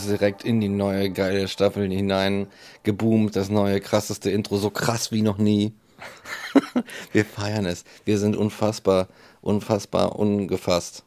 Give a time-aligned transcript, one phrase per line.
[0.00, 2.46] Es direkt in die neue geile Staffel hinein,
[2.82, 5.72] geboomt, das neue krasseste Intro, so krass wie noch nie.
[7.12, 7.84] wir feiern es.
[8.04, 9.08] Wir sind unfassbar,
[9.40, 11.04] unfassbar ungefasst.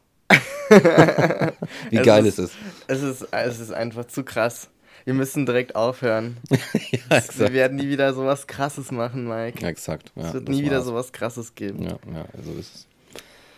[1.90, 2.52] wie es geil ist, ist
[2.88, 3.02] es?
[3.02, 4.68] Es ist, es ist einfach zu krass.
[5.04, 6.38] Wir müssen direkt aufhören.
[6.50, 7.22] ja.
[7.36, 9.66] Wir werden nie wieder sowas krasses machen, Mike.
[9.66, 10.12] Exakt.
[10.16, 11.82] Ja, es wird nie wieder sowas krasses geben.
[11.82, 12.86] Ja, ja, so ist es.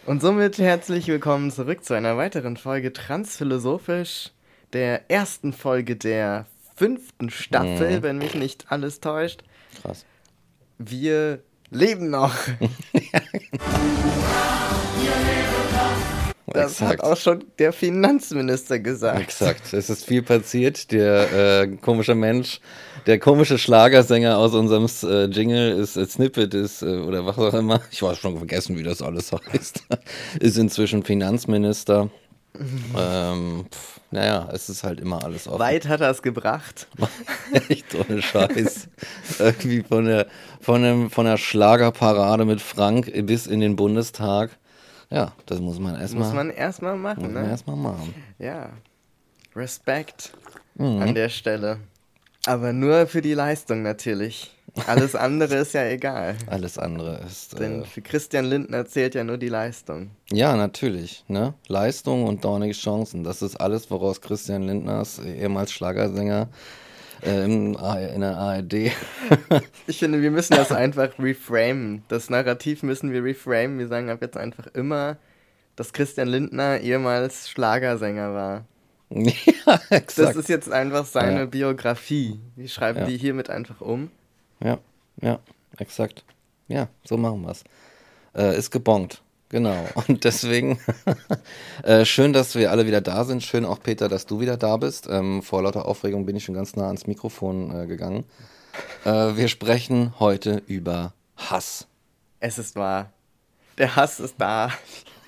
[0.07, 4.31] Und somit herzlich willkommen zurück zu einer weiteren Folge Transphilosophisch
[4.77, 6.45] der ersten Folge der
[6.77, 8.03] fünften Staffel, mhm.
[8.03, 9.43] wenn mich nicht alles täuscht.
[9.81, 10.05] Krass.
[10.77, 12.35] Wir leben noch.
[16.53, 16.91] Das Exakt.
[16.91, 19.21] hat auch schon der Finanzminister gesagt.
[19.21, 19.75] Exakt.
[19.75, 20.91] Es ist viel passiert.
[20.93, 22.61] Der äh, komische Mensch,
[23.07, 27.53] der komische Schlagersänger aus unserem äh, Jingle ist äh, Snippet ist äh, oder was auch
[27.53, 27.83] immer.
[27.91, 29.83] Ich weiß schon vergessen, wie das alles heißt.
[30.41, 32.11] ist inzwischen Finanzminister.
[32.97, 35.59] ähm, pff naja, es ist halt immer alles offen.
[35.59, 36.87] Weit hat er es gebracht.
[37.69, 38.89] Echt ohne Scheiß.
[39.39, 40.27] Irgendwie von der,
[40.61, 44.57] von, dem, von der Schlagerparade mit Frank bis in den Bundestag.
[45.11, 46.25] Ja, das muss man erstmal.
[46.25, 47.48] Muss man erstmal machen, muss ne?
[47.48, 48.14] erstmal machen.
[48.39, 48.70] Ja.
[49.55, 50.33] Respekt
[50.77, 51.03] mhm.
[51.03, 51.79] an der Stelle.
[52.47, 54.55] Aber nur für die Leistung natürlich.
[54.87, 56.37] Alles andere ist ja egal.
[56.47, 57.59] Alles andere ist.
[57.59, 60.11] Denn äh, für Christian Lindner zählt ja nur die Leistung.
[60.31, 61.25] Ja, natürlich.
[61.29, 61.55] Ne?
[61.69, 63.25] Leistung und dornige Chancen.
[63.25, 66.48] Das ist alles, woraus Christian Lindners, ehemals Schlagersänger,
[67.23, 67.75] äh, in
[68.20, 68.75] der ARD.
[69.86, 72.03] ich finde, wir müssen das einfach reframen.
[72.09, 73.79] Das Narrativ müssen wir reframen.
[73.79, 75.17] Wir sagen ab jetzt einfach immer,
[75.77, 78.65] dass Christian Lindner ehemals Schlagersänger war.
[79.09, 80.19] Ja, exakt.
[80.19, 81.47] Das ist jetzt einfach seine ja.
[81.47, 82.41] Biografie.
[82.57, 83.07] Wir schreiben ja.
[83.07, 84.11] die hiermit einfach um.
[84.62, 84.78] Ja,
[85.20, 85.39] ja,
[85.78, 86.24] exakt.
[86.68, 87.64] Ja, so machen wir es.
[88.34, 89.22] Äh, ist gebongt.
[89.48, 89.86] Genau.
[90.08, 90.78] Und deswegen
[91.83, 93.42] äh, schön, dass wir alle wieder da sind.
[93.42, 95.06] Schön auch, Peter, dass du wieder da bist.
[95.08, 98.24] Ähm, vor lauter Aufregung bin ich schon ganz nah ans Mikrofon äh, gegangen.
[99.05, 101.86] Äh, wir sprechen heute über Hass.
[102.40, 103.12] Es ist wahr.
[103.78, 104.73] Der Hass ist da.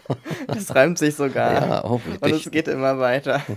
[0.47, 1.53] Das reimt sich sogar.
[1.53, 2.23] Ja, hoffentlich.
[2.23, 3.43] Und es geht immer weiter.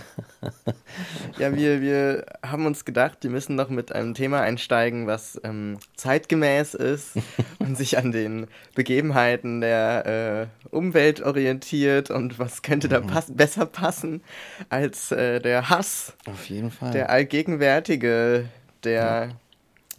[1.37, 5.77] Ja, wir, wir haben uns gedacht, wir müssen noch mit einem Thema einsteigen, was ähm,
[5.95, 7.13] zeitgemäß ist
[7.59, 13.07] und sich an den Begebenheiten der äh, Umwelt orientiert und was könnte da mhm.
[13.07, 14.21] pass besser passen
[14.69, 16.13] als äh, der Hass.
[16.25, 16.91] Auf jeden Fall.
[16.91, 18.49] Der allgegenwärtige,
[18.83, 19.29] der, ja.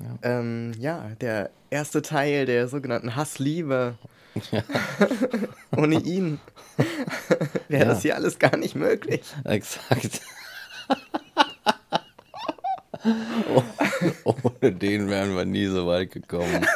[0.02, 0.38] Ja.
[0.40, 3.94] Ähm, ja, der erste Teil der sogenannten Hassliebe.
[4.50, 4.62] Ja.
[5.76, 6.40] Ohne ihn
[7.68, 7.88] wäre ja.
[7.90, 9.22] das hier alles gar nicht möglich.
[9.44, 10.20] Exakt.
[14.24, 16.66] Ohne den wären wir nie so weit gekommen.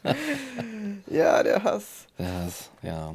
[1.06, 2.06] ja, der Hass.
[2.18, 3.14] Der Hass, ja.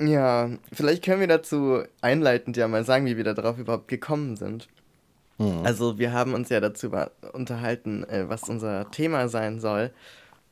[0.00, 4.68] Ja, vielleicht können wir dazu einleitend ja mal sagen, wie wir darauf überhaupt gekommen sind.
[5.38, 5.64] Hm.
[5.64, 6.90] Also wir haben uns ja dazu
[7.32, 9.92] unterhalten, äh, was unser Thema sein soll.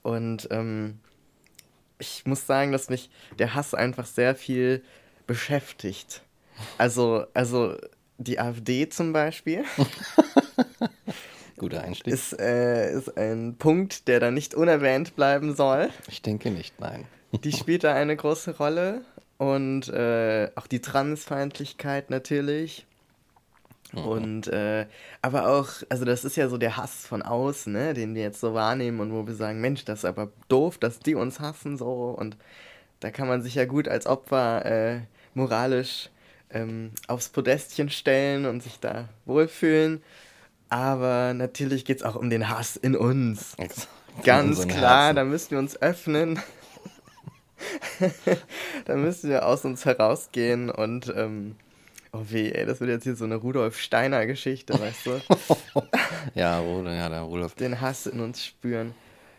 [0.03, 0.99] Und ähm,
[2.03, 4.83] ich muss sagen, dass mich der Hass einfach sehr viel
[5.27, 6.23] beschäftigt.
[6.79, 7.77] Also, also
[8.19, 9.65] die AfD zum Beispiel.
[11.57, 12.13] Guter Einstieg.
[12.13, 15.91] Ist, äh, ist ein Punkt, der da nicht unerwähnt bleiben soll.
[16.09, 17.07] Ich denke nicht, nein.
[17.45, 19.03] Die spielt da eine große Rolle.
[19.39, 22.87] Und äh, auch die Transfeindlichkeit natürlich.
[23.93, 24.05] Mhm.
[24.05, 24.87] Und äh,
[25.21, 28.41] aber auch, also das ist ja so der Hass von außen, ne, den wir jetzt
[28.41, 31.77] so wahrnehmen und wo wir sagen, Mensch, das ist aber doof, dass die uns hassen
[31.77, 32.37] so und
[33.01, 35.01] da kann man sich ja gut als Opfer äh,
[35.35, 36.11] moralisch
[36.51, 40.03] ähm, aufs Podestchen stellen und sich da wohlfühlen.
[40.69, 43.57] Aber natürlich geht es auch um den Hass in uns.
[44.25, 45.17] Ganz klar, Herzen.
[45.17, 46.41] da müssen wir uns öffnen.
[48.87, 51.57] dann müssen wir aus uns herausgehen und, ähm,
[52.13, 55.21] oh weh, ey, das wird jetzt hier so eine Rudolf Steiner Geschichte, weißt du?
[56.35, 57.55] ja, Rudolf, ja, der Rudolf.
[57.55, 58.95] Den Hass in uns spüren.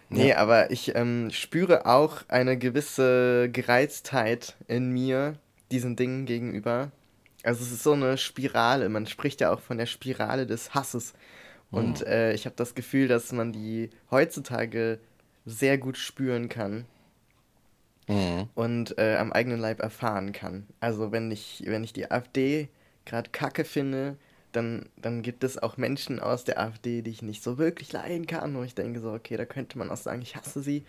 [0.10, 0.38] Nee, ja.
[0.38, 5.36] aber ich ähm, spüre auch eine gewisse Gereiztheit in mir
[5.72, 6.92] diesen Dingen gegenüber.
[7.44, 8.90] Also es ist so eine Spirale.
[8.90, 11.14] Man spricht ja auch von der Spirale des Hasses.
[11.72, 12.08] Und mhm.
[12.08, 15.00] äh, ich habe das Gefühl, dass man die heutzutage
[15.46, 16.86] sehr gut spüren kann
[18.08, 18.50] mhm.
[18.56, 20.68] und äh, am eigenen Leib erfahren kann.
[20.80, 22.70] Also wenn ich, wenn ich die AfD
[23.06, 24.18] gerade kacke finde,
[24.52, 28.28] dann, dann gibt es auch Menschen aus der AfD, die ich nicht so wirklich leiden
[28.28, 30.84] kann, wo ich denke so, okay, da könnte man auch sagen, ich hasse sie.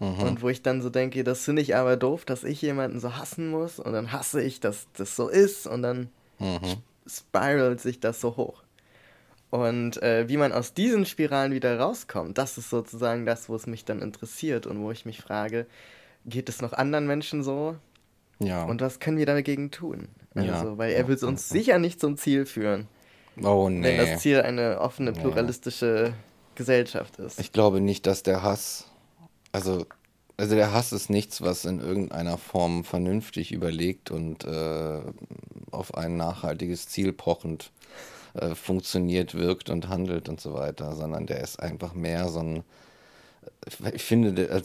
[0.00, 0.20] Mhm.
[0.20, 3.16] Und wo ich dann so denke, das finde ich aber doof, dass ich jemanden so
[3.16, 6.08] hassen muss und dann hasse ich, dass das so ist und dann
[6.38, 6.58] mhm.
[7.06, 8.64] spiralt sich das so hoch.
[9.50, 13.68] Und äh, wie man aus diesen Spiralen wieder rauskommt, das ist sozusagen das, wo es
[13.68, 15.66] mich dann interessiert und wo ich mich frage,
[16.24, 17.76] geht es noch anderen Menschen so?
[18.38, 18.64] Ja.
[18.64, 20.08] Und was können wir dagegen tun?
[20.34, 20.78] Also, ja.
[20.78, 22.88] weil er wird uns sicher nicht zum Ziel führen.
[23.42, 23.98] Oh nee.
[23.98, 26.14] Wenn das Ziel eine offene, pluralistische nee.
[26.54, 27.40] Gesellschaft ist.
[27.40, 28.90] Ich glaube nicht, dass der Hass,
[29.52, 29.86] also,
[30.36, 35.00] also der Hass ist nichts, was in irgendeiner Form vernünftig überlegt und äh,
[35.70, 37.72] auf ein nachhaltiges Ziel pochend
[38.34, 42.64] äh, funktioniert, wirkt und handelt und so weiter, sondern der ist einfach mehr so ein
[43.94, 44.62] ich finde,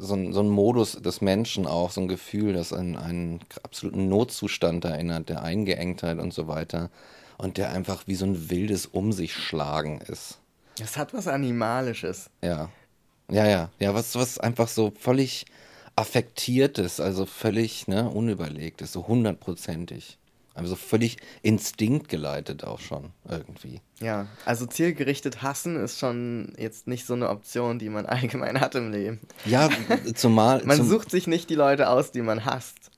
[0.00, 4.08] so ein, so ein Modus des Menschen auch, so ein Gefühl, das an einen absoluten
[4.08, 6.90] Notzustand erinnert, der Eingeengtheit und so weiter.
[7.38, 10.38] Und der einfach wie so ein wildes Um sich schlagen ist.
[10.78, 12.30] Das hat was Animalisches.
[12.42, 12.70] Ja.
[13.30, 13.70] Ja, ja.
[13.78, 15.46] Ja, was, was einfach so völlig
[15.96, 20.18] affektiert ist, also völlig ne, unüberlegt ist, so hundertprozentig.
[20.58, 23.80] Also völlig instinktgeleitet auch schon irgendwie.
[24.00, 28.74] Ja, also zielgerichtet hassen ist schon jetzt nicht so eine Option, die man allgemein hat
[28.74, 29.20] im Leben.
[29.44, 29.68] Ja,
[30.14, 30.64] zumal.
[30.64, 32.90] man zum sucht sich nicht die Leute aus, die man hasst.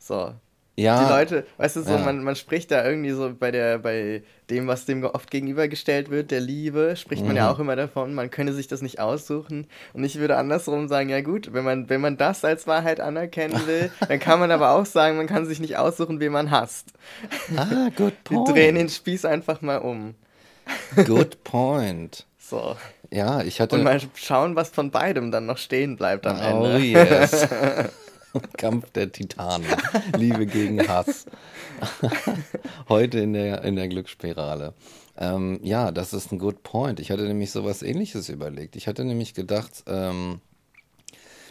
[0.00, 0.34] So.
[0.80, 1.04] Ja.
[1.04, 1.98] Die Leute, weißt du, so, ja.
[1.98, 6.30] man, man spricht da irgendwie so bei der, bei dem, was dem oft gegenübergestellt wird,
[6.30, 7.54] der Liebe, spricht man ja mhm.
[7.54, 9.66] auch immer davon, man könne sich das nicht aussuchen.
[9.92, 13.60] Und ich würde andersrum sagen, ja gut, wenn man, wenn man das als Wahrheit anerkennen
[13.66, 16.88] will, dann kann man aber auch sagen, man kann sich nicht aussuchen, wen man hasst.
[17.56, 18.48] Ah, good point.
[18.48, 20.14] Wir drehen den Spieß einfach mal um.
[21.04, 22.26] Good point.
[22.38, 22.76] So.
[23.10, 23.76] Ja, ich hatte.
[23.76, 26.76] Und mal schauen, was von beidem dann noch stehen bleibt am oh, Ende.
[26.76, 27.48] Oh yes.
[28.56, 29.66] Kampf der Titanen.
[30.16, 31.26] Liebe gegen Hass.
[32.88, 34.74] Heute in der, in der Glücksspirale.
[35.16, 37.00] Ähm, ja, das ist ein good point.
[37.00, 38.76] Ich hatte nämlich sowas ähnliches überlegt.
[38.76, 40.40] Ich hatte nämlich gedacht, ähm,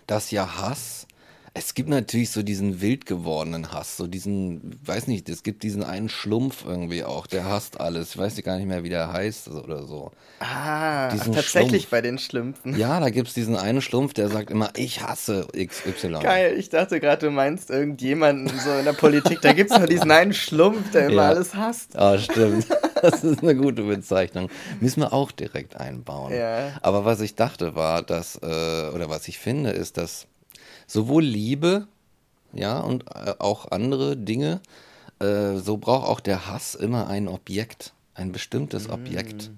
[0.07, 1.07] dass ja Hass
[1.53, 5.83] es gibt natürlich so diesen wild gewordenen Hass, so diesen, weiß nicht, es gibt diesen
[5.83, 8.11] einen Schlumpf irgendwie auch, der hasst alles.
[8.11, 10.11] Ich weiß gar nicht mehr, wie der heißt oder so.
[10.39, 11.91] Ah, diesen tatsächlich Schlumpf.
[11.91, 12.77] bei den Schlümpfen.
[12.77, 16.19] Ja, da gibt es diesen einen Schlumpf, der sagt immer, ich hasse XY.
[16.21, 19.87] Geil, ich dachte gerade, du meinst irgendjemanden so in der Politik, da gibt es noch
[19.87, 21.29] diesen einen Schlumpf, der immer ja.
[21.29, 21.97] alles hasst.
[21.97, 22.67] Ah, stimmt.
[23.01, 24.49] Das ist eine gute Bezeichnung.
[24.81, 26.33] Müssen wir auch direkt einbauen.
[26.33, 26.73] Ja.
[26.81, 30.27] Aber was ich dachte war, dass, äh, oder was ich finde, ist, dass
[30.89, 31.87] sowohl Liebe,
[32.51, 34.59] ja, und äh, auch andere Dinge,
[35.19, 38.91] äh, so braucht auch der Hass immer ein Objekt, ein bestimmtes mm.
[38.91, 39.51] Objekt.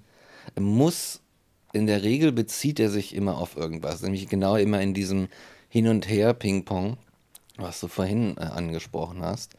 [0.56, 1.22] Er muss,
[1.72, 5.30] in der Regel bezieht er sich immer auf irgendwas, nämlich genau immer in diesem
[5.70, 6.98] Hin und Her Ping-Pong,
[7.56, 9.54] was du vorhin äh, angesprochen hast,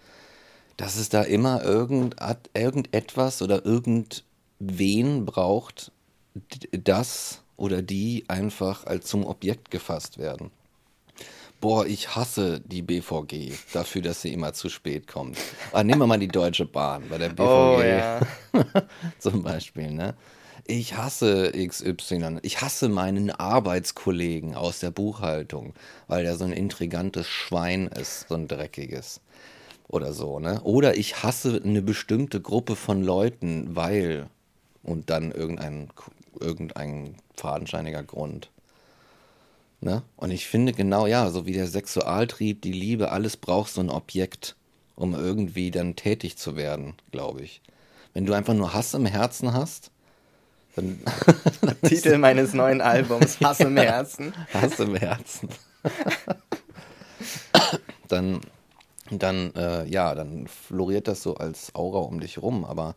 [0.77, 2.17] dass es da immer irgend,
[2.55, 5.91] irgendetwas oder irgendwen braucht,
[6.73, 10.51] das oder die einfach als zum Objekt gefasst werden
[11.63, 15.39] boah, ich hasse die BVG dafür, dass sie immer zu spät kommt.
[15.71, 17.43] Aber nehmen wir mal die Deutsche Bahn bei der BVG.
[17.63, 18.21] Oh, ja.
[19.19, 20.15] Zum Beispiel, ne?
[20.67, 22.39] Ich hasse XY.
[22.43, 25.75] Ich hasse meinen Arbeitskollegen aus der Buchhaltung,
[26.09, 29.21] weil der so ein intrigantes Schwein ist, so ein dreckiges.
[29.89, 30.61] Oder so, ne?
[30.63, 34.27] Oder ich hasse eine bestimmte Gruppe von Leuten, weil.
[34.83, 35.91] Und dann irgendein,
[36.41, 38.51] irgendein fadenscheiniger Grund.
[39.83, 40.03] Ne?
[40.17, 43.91] Und ich finde genau, ja, so wie der Sexualtrieb, die Liebe, alles braucht so ein
[43.91, 44.55] Objekt,
[44.95, 47.61] um irgendwie dann tätig zu werden, glaube ich.
[48.15, 49.91] Wenn du einfach nur Hass im Herzen hast,
[50.77, 51.01] dann.
[51.83, 54.33] Titel meines neuen Albums, Hass im Herzen.
[54.55, 55.49] Hass im Herzen.
[58.09, 58.41] dann,
[59.11, 62.95] dann, äh, ja, dann floriert das so als Aura um dich rum, aber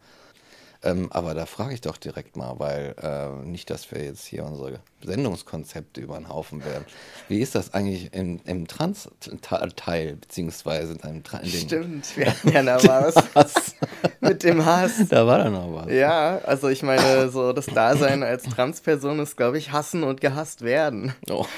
[0.86, 4.46] ähm, aber da frage ich doch direkt mal, weil äh, nicht, dass wir jetzt hier
[4.46, 6.86] unsere Sendungskonzepte über den Haufen werden.
[7.28, 12.50] Wie ist das eigentlich im, im Trans-Teil, beziehungsweise in, einem Tra in Stimmt, wir hatten
[12.50, 13.76] ja noch was, was
[14.20, 15.08] mit dem Hass.
[15.10, 15.92] Da war da noch was.
[15.92, 20.62] Ja, also ich meine, so das Dasein als Transperson ist, glaube ich, hassen und gehasst
[20.62, 21.14] werden.
[21.30, 21.46] Oh.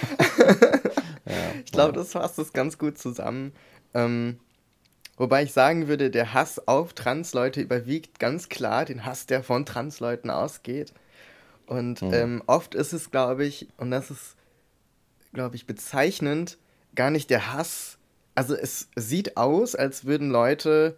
[1.30, 3.52] Ja, ich glaube, das fasst es ganz gut zusammen.
[3.94, 4.40] Ähm,
[5.18, 9.66] wobei ich sagen würde, der Hass auf Transleute überwiegt ganz klar den Hass, der von
[9.66, 10.94] Transleuten ausgeht.
[11.66, 12.14] Und mhm.
[12.14, 14.38] ähm, oft ist es, glaube ich, und das ist,
[15.34, 16.58] glaube ich, bezeichnend,
[16.96, 17.98] gar nicht der Hass.
[18.36, 20.98] Also es sieht aus, als würden Leute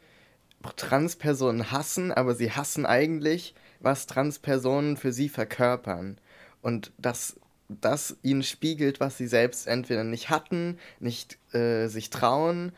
[0.75, 6.17] Transpersonen hassen, aber sie hassen eigentlich, was Transpersonen für sie verkörpern.
[6.61, 12.73] Und dass das ihnen spiegelt, was sie selbst entweder nicht hatten, nicht äh, sich trauen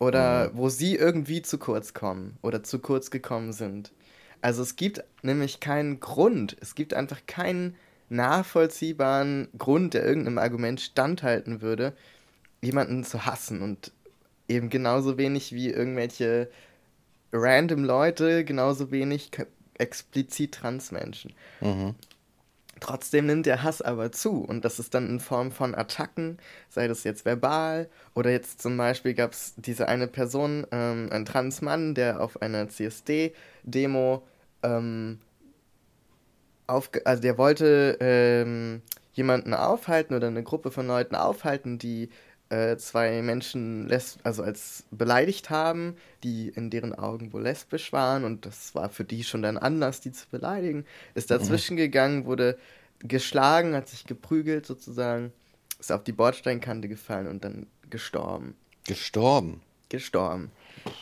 [0.00, 0.56] oder mhm.
[0.56, 3.92] wo sie irgendwie zu kurz kommen oder zu kurz gekommen sind.
[4.40, 7.76] Also es gibt nämlich keinen Grund, es gibt einfach keinen
[8.08, 11.92] nachvollziehbaren Grund, der irgendeinem Argument standhalten würde,
[12.60, 13.92] jemanden zu hassen und
[14.48, 16.50] eben genauso wenig wie irgendwelche
[17.32, 19.30] random Leute, genauso wenig
[19.78, 21.32] explizit Transmenschen.
[21.60, 21.94] Mhm.
[22.80, 26.38] Trotzdem nimmt der Hass aber zu und das ist dann in Form von Attacken,
[26.70, 31.26] sei das jetzt verbal oder jetzt zum Beispiel gab es diese eine Person, ähm, ein
[31.26, 34.22] Transmann, der auf einer CSD-Demo
[34.62, 35.18] ähm,
[36.66, 38.82] auf, also der wollte ähm,
[39.12, 42.08] jemanden aufhalten oder eine Gruppe von Leuten aufhalten, die
[42.50, 48.24] äh, zwei Menschen lesb also als beleidigt haben, die in deren Augen wohl lesbisch waren
[48.24, 51.78] und das war für die schon dann Anlass, die zu beleidigen, ist dazwischen mhm.
[51.78, 52.58] gegangen, wurde
[52.98, 55.32] geschlagen, hat sich geprügelt sozusagen,
[55.78, 58.54] ist auf die Bordsteinkante gefallen und dann gestorben.
[58.84, 59.62] Gestorben?
[59.88, 60.50] Gestorben.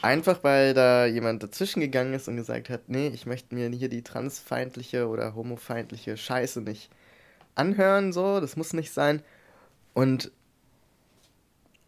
[0.03, 3.89] Einfach weil da jemand dazwischen gegangen ist und gesagt hat, nee, ich möchte mir hier
[3.89, 6.91] die transfeindliche oder homofeindliche Scheiße nicht
[7.55, 9.23] anhören, so, das muss nicht sein.
[9.95, 10.31] Und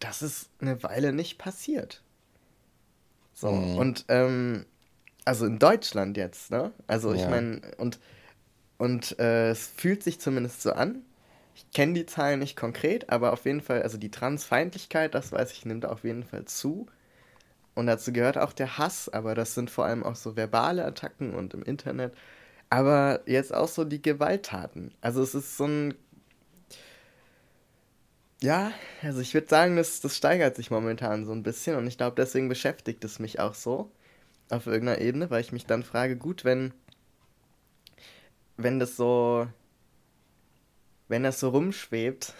[0.00, 2.02] das ist eine Weile nicht passiert.
[3.34, 3.76] So, mhm.
[3.76, 4.66] und ähm,
[5.24, 6.72] also in Deutschland jetzt, ne?
[6.86, 7.30] Also ich ja.
[7.30, 8.00] meine, und,
[8.78, 11.02] und äh, es fühlt sich zumindest so an.
[11.54, 15.52] Ich kenne die Zahlen nicht konkret, aber auf jeden Fall, also die Transfeindlichkeit, das weiß
[15.52, 16.86] ich, nimmt auf jeden Fall zu.
[17.74, 21.34] Und dazu gehört auch der Hass, aber das sind vor allem auch so verbale Attacken
[21.34, 22.14] und im Internet.
[22.68, 24.92] Aber jetzt auch so die Gewalttaten.
[25.00, 25.94] Also es ist so ein
[28.42, 31.98] ja, also ich würde sagen, das, das steigert sich momentan so ein bisschen und ich
[31.98, 33.90] glaube, deswegen beschäftigt es mich auch so
[34.48, 36.72] auf irgendeiner Ebene, weil ich mich dann frage, gut, wenn,
[38.56, 39.46] wenn das so,
[41.08, 42.32] wenn das so rumschwebt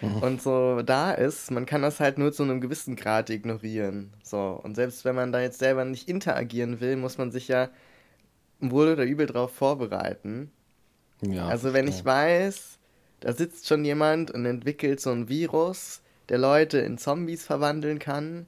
[0.00, 0.16] mhm.
[0.22, 4.12] und so da ist, man kann das halt nur zu einem gewissen Grad ignorieren.
[4.22, 7.68] So, und selbst wenn man da jetzt selber nicht interagieren will, muss man sich ja
[8.60, 10.50] wohl oder übel drauf vorbereiten.
[11.20, 12.78] Ja, also wenn ich weiß,
[13.24, 18.44] da sitzt schon jemand und entwickelt so ein Virus, der Leute in Zombies verwandeln kann.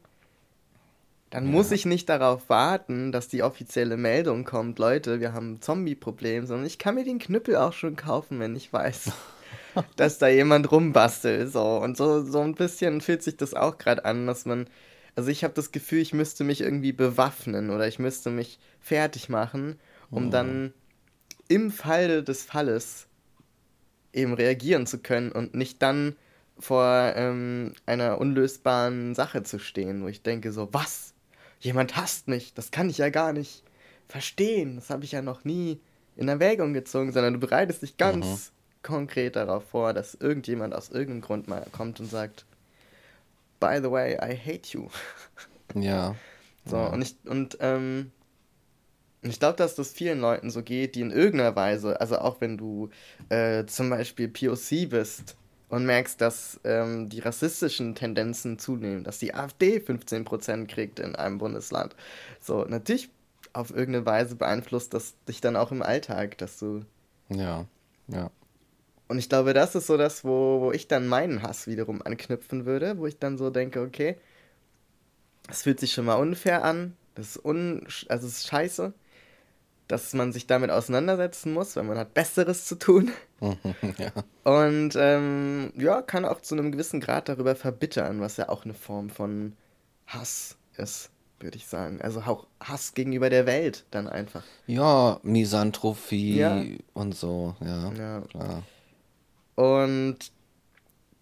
[1.30, 1.50] Dann ja.
[1.50, 6.44] muss ich nicht darauf warten, dass die offizielle Meldung kommt, Leute, wir haben ein Zombie-Problem,
[6.44, 9.12] sondern ich kann mir den Knüppel auch schon kaufen, wenn ich weiß,
[9.96, 11.50] dass da jemand rumbastelt.
[11.50, 11.78] So.
[11.78, 14.66] Und so, so ein bisschen fühlt sich das auch gerade an, dass man.
[15.14, 19.30] Also ich habe das Gefühl, ich müsste mich irgendwie bewaffnen oder ich müsste mich fertig
[19.30, 19.80] machen,
[20.10, 20.30] um oh.
[20.30, 20.74] dann
[21.48, 23.05] im Falle des Falles
[24.16, 26.16] eben reagieren zu können und nicht dann
[26.58, 31.12] vor ähm, einer unlösbaren Sache zu stehen, wo ich denke so, was?
[31.60, 33.62] Jemand hasst mich, das kann ich ja gar nicht
[34.08, 35.80] verstehen, das habe ich ja noch nie
[36.16, 38.82] in Erwägung gezogen, sondern du bereitest dich ganz mhm.
[38.82, 42.46] konkret darauf vor, dass irgendjemand aus irgendeinem Grund mal kommt und sagt,
[43.60, 44.88] by the way, I hate you.
[45.74, 46.14] Ja.
[46.64, 46.86] So, ja.
[46.86, 48.12] und ich, und ähm,
[49.26, 52.40] und ich glaube, dass das vielen Leuten so geht, die in irgendeiner Weise, also auch
[52.40, 52.90] wenn du
[53.28, 55.36] äh, zum Beispiel POC bist
[55.68, 61.38] und merkst, dass ähm, die rassistischen Tendenzen zunehmen, dass die AfD 15% kriegt in einem
[61.38, 61.96] Bundesland.
[62.40, 63.10] So, natürlich
[63.52, 66.84] auf irgendeine Weise beeinflusst das dich dann auch im Alltag, dass du.
[67.28, 67.66] Ja,
[68.06, 68.30] ja.
[69.08, 72.64] Und ich glaube, das ist so das, wo, wo ich dann meinen Hass wiederum anknüpfen
[72.64, 74.18] würde, wo ich dann so denke, okay,
[75.48, 78.94] es fühlt sich schon mal unfair an, das ist un, also es ist scheiße
[79.88, 83.12] dass man sich damit auseinandersetzen muss, weil man hat Besseres zu tun.
[83.40, 84.12] ja.
[84.44, 88.74] Und ähm, ja, kann auch zu einem gewissen Grad darüber verbittern, was ja auch eine
[88.74, 89.52] Form von
[90.06, 92.00] Hass ist, würde ich sagen.
[92.00, 94.42] Also auch Hass gegenüber der Welt dann einfach.
[94.66, 96.62] Ja, Misanthropie ja.
[96.94, 97.92] und so, ja.
[97.92, 98.20] ja.
[98.22, 98.62] Klar.
[99.54, 100.18] Und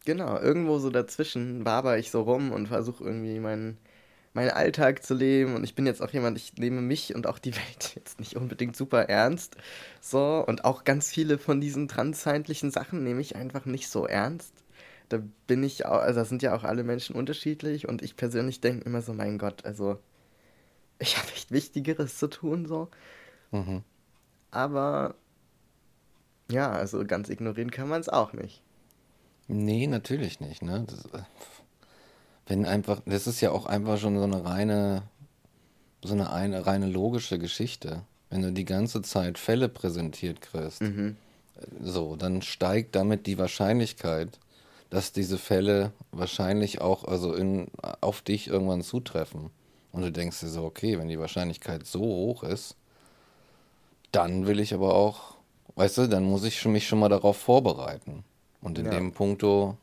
[0.05, 3.79] genau, irgendwo so dazwischen waber ich so rum und versuche irgendwie meinen
[4.35, 5.55] meinen Alltag zu leben.
[5.55, 8.37] Und ich bin jetzt auch jemand, ich nehme mich und auch die Welt jetzt nicht
[8.37, 9.57] unbedingt super ernst.
[10.01, 14.53] So, und auch ganz viele von diesen transfeindlichen Sachen nehme ich einfach nicht so ernst.
[15.09, 18.61] Da bin ich auch, also da sind ja auch alle Menschen unterschiedlich und ich persönlich
[18.61, 19.99] denke immer so, mein Gott, also
[20.99, 22.89] ich habe echt Wichtigeres zu tun, so.
[23.51, 23.83] Mhm.
[24.51, 25.15] Aber
[26.51, 28.63] ja, also ganz ignorieren kann man es auch nicht.
[29.47, 30.87] Nee, natürlich nicht, ne?
[30.89, 31.25] Das, äh,
[32.47, 35.03] wenn einfach, das ist ja auch einfach schon so eine reine,
[36.03, 38.03] so eine, eine reine logische Geschichte.
[38.31, 41.17] Wenn du die ganze Zeit Fälle präsentiert kriegst, mhm.
[41.83, 44.39] so, dann steigt damit die Wahrscheinlichkeit,
[44.91, 47.69] dass diese Fälle wahrscheinlich auch also in,
[48.01, 49.51] auf dich irgendwann zutreffen.
[49.93, 52.77] Und du denkst dir so, okay, wenn die Wahrscheinlichkeit so hoch ist,
[54.13, 55.37] dann will ich aber auch,
[55.77, 58.25] weißt du, dann muss ich mich schon mal darauf vorbereiten.
[58.61, 58.93] Und in ja.
[58.93, 59.77] dem Punkto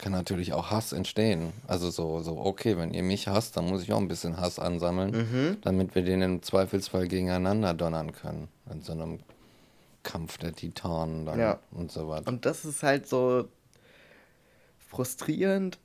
[0.00, 1.52] kann natürlich auch Hass entstehen.
[1.66, 4.58] Also so, so, okay, wenn ihr mich hasst, dann muss ich auch ein bisschen Hass
[4.58, 5.58] ansammeln, mhm.
[5.60, 8.48] damit wir den im Zweifelsfall gegeneinander donnern können.
[8.72, 9.20] In so einem
[10.02, 11.58] Kampf der Titanen dann ja.
[11.70, 12.28] und so weiter.
[12.28, 13.48] Und das ist halt so
[14.88, 15.78] frustrierend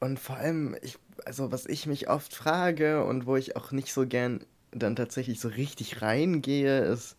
[0.00, 3.92] und vor allem, ich, also was ich mich oft frage und wo ich auch nicht
[3.92, 7.16] so gern dann tatsächlich so richtig reingehe, ist,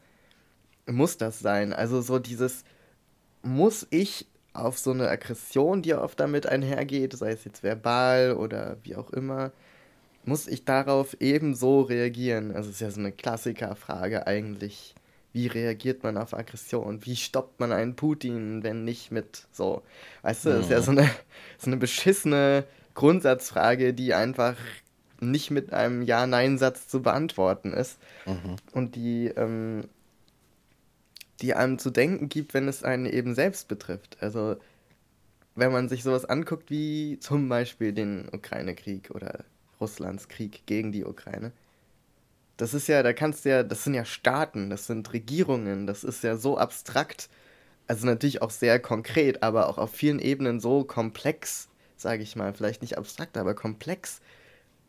[0.86, 1.74] muss das sein?
[1.74, 2.63] Also so dieses,
[3.41, 8.77] muss ich auf so eine Aggression, die oft damit einhergeht, sei es jetzt verbal oder
[8.83, 9.51] wie auch immer,
[10.25, 12.53] muss ich darauf ebenso reagieren?
[12.53, 14.93] Also es ist ja so eine Klassikerfrage eigentlich.
[15.31, 17.05] Wie reagiert man auf Aggression?
[17.05, 19.83] Wie stoppt man einen Putin, wenn nicht mit so?
[20.23, 21.09] Weißt du, das ist ja so eine,
[21.57, 24.55] so eine beschissene Grundsatzfrage, die einfach
[25.19, 27.97] nicht mit einem Ja-Nein-Satz zu beantworten ist.
[28.25, 28.55] Mhm.
[28.73, 29.83] Und die ähm,
[31.41, 34.17] die einem zu denken gibt, wenn es einen eben selbst betrifft.
[34.22, 34.58] Also
[35.56, 39.44] wenn man sich sowas anguckt wie zum Beispiel den Ukraine-Krieg oder
[39.82, 41.51] Russlands Krieg gegen die Ukraine.
[42.58, 46.03] Das ist ja, da kannst du ja, das sind ja Staaten, das sind Regierungen, das
[46.03, 47.29] ist ja so abstrakt,
[47.88, 52.53] also natürlich auch sehr konkret, aber auch auf vielen Ebenen so komplex, sage ich mal,
[52.53, 54.22] vielleicht nicht abstrakt, aber komplex,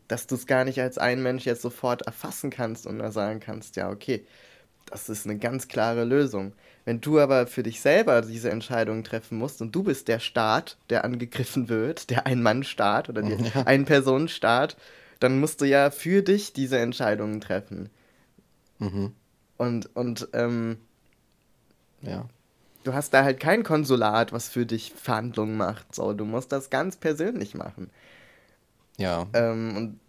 [0.07, 3.39] dass du es gar nicht als ein Mensch jetzt sofort erfassen kannst und da sagen
[3.39, 4.25] kannst, ja, okay,
[4.91, 6.53] das ist eine ganz klare Lösung.
[6.85, 10.77] Wenn du aber für dich selber diese Entscheidung treffen musst und du bist der Staat,
[10.89, 13.63] der angegriffen wird, der Ein-Mann-Staat oder der ja.
[13.65, 14.77] Ein-Personen-Staat,
[15.19, 17.89] dann musst du ja für dich diese Entscheidungen treffen.
[18.79, 19.13] Mhm.
[19.57, 20.77] Und, und, ähm,
[22.01, 22.27] ja.
[22.83, 25.93] Du hast da halt kein Konsulat, was für dich Verhandlungen macht.
[25.93, 27.91] So, du musst das ganz persönlich machen.
[28.97, 29.27] Ja.
[29.33, 29.99] Ähm, und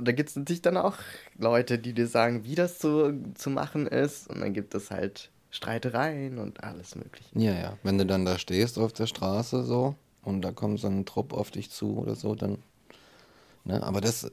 [0.00, 0.96] da gibt es natürlich dann auch
[1.38, 4.28] Leute, die dir sagen, wie das zu, zu machen ist.
[4.28, 7.28] Und dann gibt es halt Streitereien und alles Mögliche.
[7.34, 7.78] Ja, ja.
[7.82, 11.32] Wenn du dann da stehst auf der Straße so und da kommt so ein Trupp
[11.32, 12.58] auf dich zu oder so, dann.
[13.64, 13.82] Ne?
[13.82, 14.30] Aber das,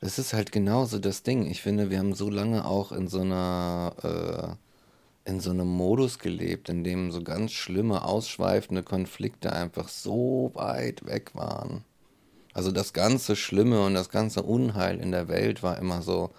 [0.00, 1.46] das ist halt genauso das Ding.
[1.46, 3.94] Ich finde, wir haben so lange auch in so einer.
[4.02, 4.64] Äh,
[5.26, 11.06] in so einem Modus gelebt, in dem so ganz schlimme, ausschweifende Konflikte einfach so weit
[11.06, 11.82] weg waren.
[12.54, 16.30] Also das ganze Schlimme und das ganze Unheil in der Welt war immer so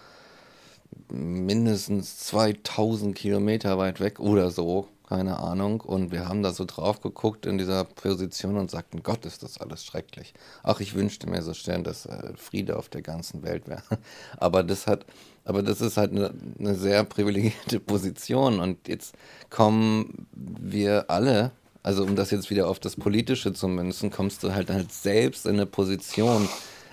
[1.10, 5.82] mindestens 2000 Kilometer weit weg oder so, keine Ahnung.
[5.82, 9.60] Und wir haben da so drauf geguckt in dieser Position und sagten, Gott, ist das
[9.60, 10.34] alles schrecklich.
[10.64, 13.84] Ach, ich wünschte mir so stern, dass äh, Friede auf der ganzen Welt wäre.
[14.38, 15.06] Aber das hat,
[15.44, 18.60] aber das ist halt eine, eine sehr privilegierte Position.
[18.60, 19.16] Und jetzt
[19.50, 21.52] kommen wir alle
[21.86, 25.46] also um das jetzt wieder auf das Politische zu münzen, kommst du halt halt selbst
[25.46, 26.50] in eine Position,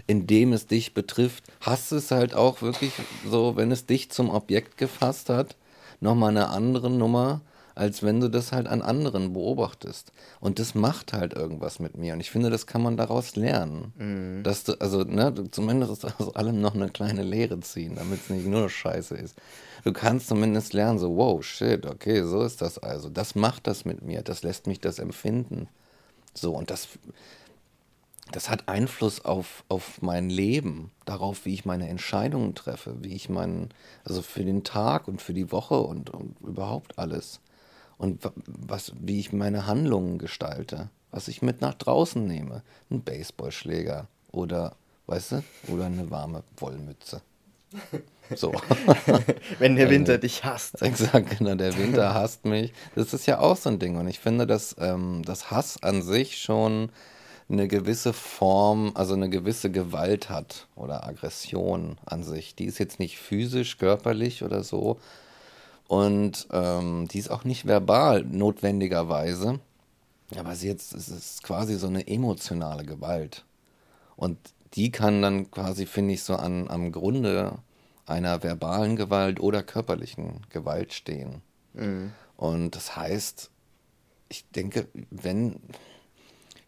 [0.07, 2.93] in dem es dich betrifft, hast es halt auch wirklich
[3.27, 5.57] so, wenn es dich zum Objekt gefasst hat,
[6.01, 7.41] nochmal eine andere Nummer,
[7.75, 10.13] als wenn du das halt an anderen beobachtest.
[10.41, 12.13] Und das macht halt irgendwas mit mir.
[12.13, 13.95] Und ich finde, das kann man daraus lernen.
[13.97, 14.43] Mhm.
[14.43, 18.47] Dass du, also, ne, zumindest aus allem noch eine kleine Lehre ziehen, damit es nicht
[18.47, 19.39] nur Scheiße ist.
[19.85, 23.09] Du kannst zumindest lernen, so, wow, shit, okay, so ist das also.
[23.09, 25.69] Das macht das mit mir, das lässt mich das empfinden.
[26.35, 26.89] So, und das,
[28.31, 33.29] das hat Einfluss auf, auf mein Leben, darauf, wie ich meine Entscheidungen treffe, wie ich
[33.29, 33.71] meinen,
[34.05, 37.41] also für den Tag und für die Woche und, und überhaupt alles
[37.99, 42.63] und was, wie ich meine Handlungen gestalte, was ich mit nach draußen nehme.
[42.91, 44.75] Ein Baseballschläger oder,
[45.07, 47.23] weißt du, oder eine warme Wollmütze.
[48.37, 48.53] So.
[49.59, 50.83] Wenn der Winter dich hasst.
[50.83, 52.73] Exakt, genau, der Winter hasst mich.
[52.95, 53.97] Das ist ja auch so ein Ding.
[53.97, 56.91] Und ich finde, dass ähm, das Hass an sich schon
[57.49, 62.55] eine gewisse Form, also eine gewisse Gewalt hat oder Aggression an sich.
[62.55, 64.99] Die ist jetzt nicht physisch, körperlich oder so,
[65.93, 69.61] und ähm, die ist auch nicht verbal notwendigerweise,
[70.35, 73.45] aber sie jetzt, es ist quasi so eine emotionale Gewalt.
[74.17, 74.39] Und
[74.73, 77.59] die kann dann quasi, finde ich, so an, am Grunde
[78.07, 81.43] einer verbalen Gewalt oder körperlichen Gewalt stehen.
[81.75, 82.13] Mhm.
[82.37, 83.51] Und das heißt,
[84.29, 85.57] ich denke, wenn,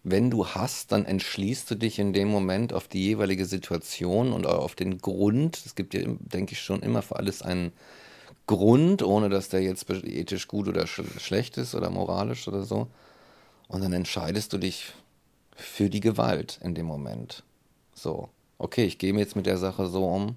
[0.02, 4.46] wenn du hast, dann entschließt du dich in dem Moment auf die jeweilige Situation und
[4.46, 5.62] auf den Grund.
[5.64, 7.72] Es gibt ja, denke ich, schon immer für alles einen
[8.46, 12.88] Grund, ohne dass der jetzt ethisch gut oder sch schlecht ist oder moralisch oder so.
[13.68, 14.92] Und dann entscheidest du dich
[15.56, 17.42] für die Gewalt in dem Moment.
[17.94, 20.36] So, okay, ich gehe mir jetzt mit der Sache so um,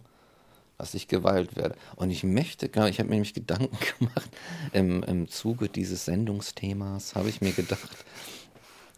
[0.77, 1.75] dass ich Gewalt werde.
[1.95, 4.29] Und ich möchte, ich habe mir nämlich Gedanken gemacht,
[4.73, 7.89] im, im Zuge dieses Sendungsthemas habe ich mir gedacht,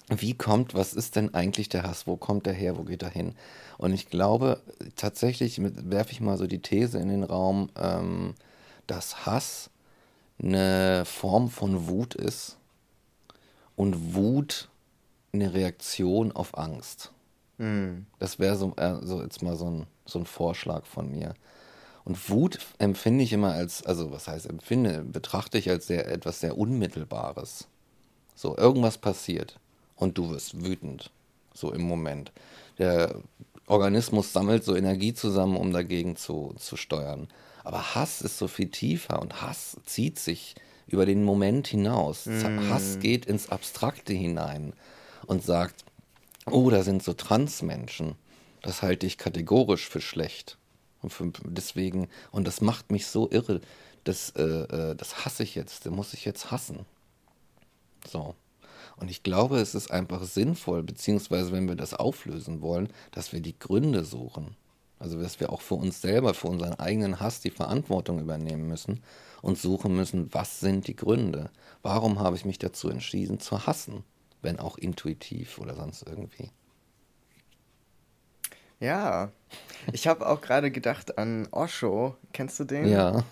[0.09, 2.07] wie kommt, was ist denn eigentlich der Hass?
[2.07, 2.77] Wo kommt der her?
[2.77, 3.35] Wo geht er hin?
[3.77, 4.59] Und ich glaube,
[4.95, 8.33] tatsächlich werfe ich mal so die These in den Raum, ähm,
[8.87, 9.69] dass Hass
[10.41, 12.57] eine Form von Wut ist
[13.75, 14.69] und Wut
[15.31, 17.11] eine Reaktion auf Angst.
[17.57, 18.07] Mhm.
[18.17, 21.35] Das wäre so, äh, so jetzt mal so ein, so ein Vorschlag von mir.
[22.05, 26.39] Und Wut empfinde ich immer als, also was heißt empfinde, betrachte ich als sehr, etwas
[26.39, 27.67] sehr Unmittelbares.
[28.35, 29.59] So, irgendwas passiert
[29.95, 31.11] und du wirst wütend.
[31.53, 32.31] So im Moment.
[32.77, 33.15] Der
[33.67, 37.27] Organismus sammelt so Energie zusammen, um dagegen zu, zu steuern.
[37.63, 40.55] Aber Hass ist so viel tiefer und Hass zieht sich
[40.87, 42.25] über den Moment hinaus.
[42.25, 42.69] Mm.
[42.69, 44.73] Hass geht ins Abstrakte hinein
[45.27, 45.85] und sagt,
[46.45, 48.15] oh, da sind so Transmenschen.
[48.61, 50.57] Das halte ich kategorisch für schlecht.
[51.45, 53.61] Deswegen, und das macht mich so irre.
[54.03, 56.85] Das, äh, äh das hasse ich jetzt, das muss ich jetzt hassen.
[58.07, 58.35] So.
[58.97, 63.39] Und ich glaube, es ist einfach sinnvoll, beziehungsweise wenn wir das auflösen wollen, dass wir
[63.39, 64.55] die Gründe suchen.
[64.99, 69.01] Also dass wir auch für uns selber, für unseren eigenen Hass die Verantwortung übernehmen müssen
[69.41, 71.49] und suchen müssen, was sind die Gründe?
[71.81, 74.03] Warum habe ich mich dazu entschieden zu hassen,
[74.41, 76.49] wenn auch intuitiv oder sonst irgendwie?
[78.79, 79.29] Ja,
[79.91, 82.15] ich habe auch gerade gedacht an Osho.
[82.33, 82.87] Kennst du den?
[82.87, 83.23] Ja.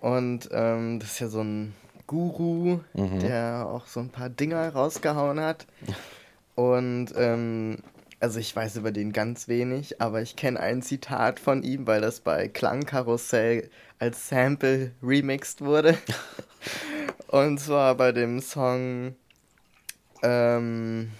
[0.00, 1.74] Und ähm, das ist ja so ein
[2.06, 3.20] Guru, mhm.
[3.20, 5.66] der auch so ein paar Dinger rausgehauen hat.
[6.54, 7.78] Und ähm,
[8.18, 12.00] also ich weiß über den ganz wenig, aber ich kenne ein Zitat von ihm, weil
[12.00, 15.96] das bei Klangkarussell als Sample remixed wurde.
[17.28, 19.14] Und zwar bei dem Song
[20.22, 21.12] ähm,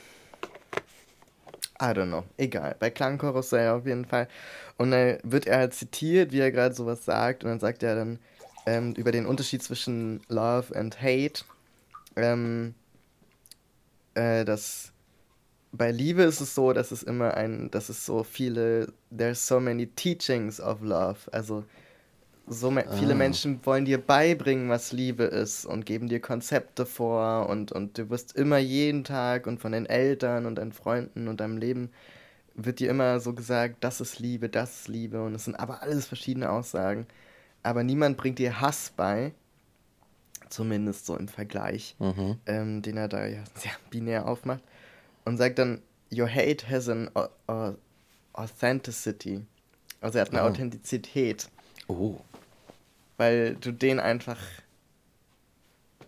[1.81, 4.29] I don't know, egal, bei Klangkarussell auf jeden Fall.
[4.77, 7.95] Und dann wird er halt zitiert, wie er gerade sowas sagt, und dann sagt er
[7.97, 8.19] dann,
[8.67, 11.45] ähm, über den Unterschied zwischen Love and Hate.
[12.17, 12.75] Ähm,
[14.15, 14.93] äh, dass
[15.73, 19.61] bei Liebe ist es so, dass es immer ein, dass es so viele, there's so
[19.61, 21.19] many teachings of love.
[21.33, 21.65] Also
[22.47, 22.97] so me ah.
[22.97, 27.99] viele Menschen wollen dir beibringen, was Liebe ist und geben dir Konzepte vor und, und
[27.99, 31.91] du wirst immer jeden Tag und von den Eltern und deinen Freunden und deinem Leben
[32.55, 35.83] wird dir immer so gesagt, das ist Liebe, das ist Liebe und es sind aber
[35.83, 37.07] alles verschiedene Aussagen
[37.63, 39.33] aber niemand bringt dir Hass bei,
[40.49, 42.39] zumindest so im Vergleich, mhm.
[42.47, 44.63] ähm, den er da ja sehr binär aufmacht,
[45.25, 47.09] und sagt dann, Your hate has an
[48.33, 49.43] authenticity.
[50.01, 50.47] Also er hat eine oh.
[50.47, 51.49] Authentizität.
[51.87, 52.17] Oh.
[53.21, 54.39] Weil du den einfach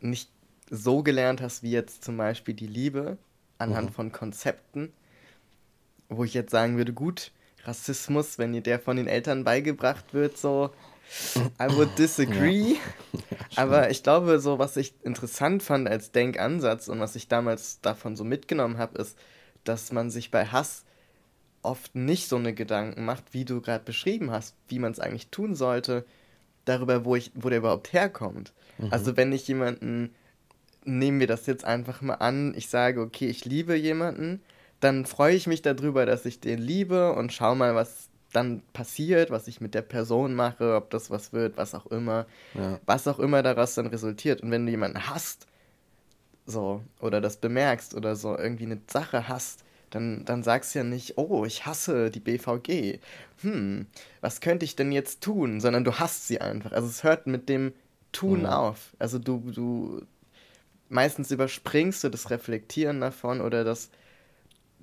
[0.00, 0.30] nicht
[0.70, 3.18] so gelernt hast, wie jetzt zum Beispiel die Liebe,
[3.58, 3.92] anhand mhm.
[3.92, 4.94] von Konzepten,
[6.08, 7.30] wo ich jetzt sagen würde, gut,
[7.64, 10.70] Rassismus, wenn dir der von den Eltern beigebracht wird, so,
[11.60, 12.76] I would disagree.
[12.76, 13.20] Ja.
[13.56, 18.16] aber ich glaube, so was ich interessant fand als Denkansatz und was ich damals davon
[18.16, 19.18] so mitgenommen habe, ist,
[19.64, 20.86] dass man sich bei Hass
[21.60, 25.28] oft nicht so eine Gedanken macht, wie du gerade beschrieben hast, wie man es eigentlich
[25.28, 26.06] tun sollte,
[26.64, 28.52] darüber, wo ich, wo der überhaupt herkommt.
[28.78, 28.88] Mhm.
[28.90, 30.14] Also wenn ich jemanden,
[30.84, 34.40] nehmen wir das jetzt einfach mal an, ich sage, okay, ich liebe jemanden,
[34.80, 39.30] dann freue ich mich darüber, dass ich den liebe und schau mal, was dann passiert,
[39.30, 42.80] was ich mit der Person mache, ob das was wird, was auch immer, ja.
[42.86, 44.42] was auch immer daraus dann resultiert.
[44.42, 45.46] Und wenn du jemanden hast,
[46.46, 50.84] so, oder das bemerkst oder so irgendwie eine Sache hast, dann, dann sagst du ja
[50.84, 52.98] nicht, oh, ich hasse die BVG.
[53.42, 53.86] Hm,
[54.20, 55.60] was könnte ich denn jetzt tun?
[55.60, 56.72] Sondern du hasst sie einfach.
[56.72, 57.72] Also es hört mit dem
[58.10, 58.58] Tun ja.
[58.58, 58.94] auf.
[58.98, 60.02] Also du, du,
[60.88, 63.90] meistens überspringst du das Reflektieren davon oder das,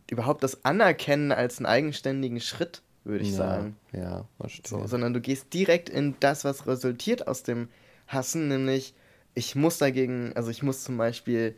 [0.09, 3.75] überhaupt das Anerkennen als einen eigenständigen Schritt würde ich ja, sagen.
[3.91, 4.67] Ja, verstehe.
[4.67, 7.69] So, sondern du gehst direkt in das, was resultiert aus dem
[8.07, 8.93] Hassen, nämlich
[9.35, 11.55] ich muss dagegen, also ich muss zum Beispiel,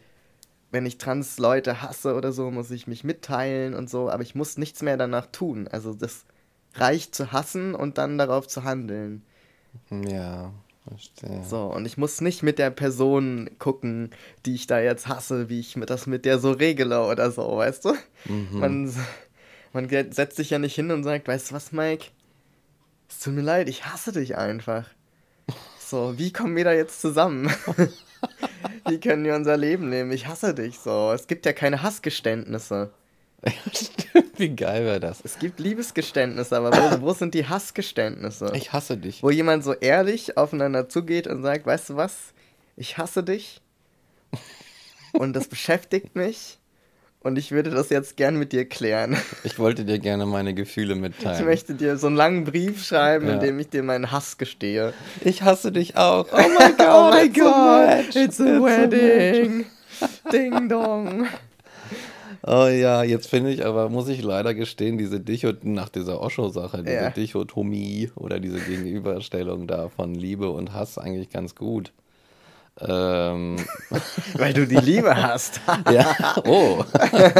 [0.71, 4.57] wenn ich Trans-Leute hasse oder so, muss ich mich mitteilen und so, aber ich muss
[4.57, 5.67] nichts mehr danach tun.
[5.67, 6.25] Also das
[6.75, 9.23] reicht zu hassen und dann darauf zu handeln.
[9.89, 10.53] Ja,
[10.87, 11.43] verstehe.
[11.43, 14.11] So, und ich muss nicht mit der Person gucken,
[14.45, 17.85] die ich da jetzt hasse, wie ich das mit der so regle oder so, weißt
[17.85, 17.93] du?
[18.25, 18.59] Mhm.
[18.59, 18.93] Man
[19.73, 22.07] man setzt sich ja nicht hin und sagt, weißt du was, Mike?
[23.09, 24.85] Es tut mir leid, ich hasse dich einfach.
[25.79, 27.51] So, wie kommen wir da jetzt zusammen?
[28.87, 30.11] wie können wir unser Leben nehmen?
[30.11, 31.11] Ich hasse dich so.
[31.11, 32.91] Es gibt ja keine Hassgeständnisse.
[34.37, 35.21] Wie geil wäre das?
[35.23, 38.51] Es gibt Liebesgeständnisse, aber wo, wo, sind die Hassgeständnisse?
[38.55, 39.23] Ich hasse dich.
[39.23, 42.33] Wo jemand so ehrlich aufeinander zugeht und sagt, weißt du was?
[42.75, 43.61] Ich hasse dich.
[45.13, 46.59] und das beschäftigt mich.
[47.23, 49.15] Und ich würde das jetzt gern mit dir klären.
[49.43, 51.39] Ich wollte dir gerne meine Gefühle mitteilen.
[51.39, 53.33] Ich möchte dir so einen langen Brief schreiben, ja.
[53.33, 54.93] in dem ich dir meinen Hass gestehe.
[55.23, 56.25] Ich hasse dich auch.
[56.31, 59.65] Oh mein Gott, oh mein Gott, it's a wedding.
[60.31, 61.27] Ding dong.
[62.43, 66.81] Oh ja, jetzt finde ich aber, muss ich leider gestehen, diese Dichot nach dieser Osho-Sache,
[66.81, 67.09] diese ja.
[67.11, 71.93] Dichotomie oder diese Gegenüberstellung da von Liebe und Hass eigentlich ganz gut.
[72.87, 73.57] Ähm.
[74.33, 75.61] Weil du die Liebe hast.
[75.91, 76.83] ja, oh.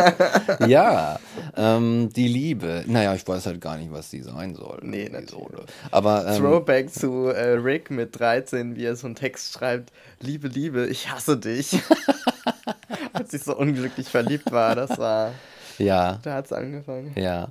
[0.67, 1.19] ja,
[1.55, 2.83] ähm, die Liebe.
[2.87, 4.79] Naja, ich weiß halt gar nicht, was die sein soll.
[4.83, 5.65] Nee, natürlich.
[5.89, 10.47] Aber, ähm, Throwback zu äh, Rick mit 13, wie er so einen Text schreibt: Liebe,
[10.47, 11.79] Liebe, ich hasse dich.
[13.13, 15.31] Als ich so unglücklich verliebt war, das war.
[15.77, 16.19] Ja.
[16.23, 17.13] Da hat es angefangen.
[17.15, 17.49] Ja.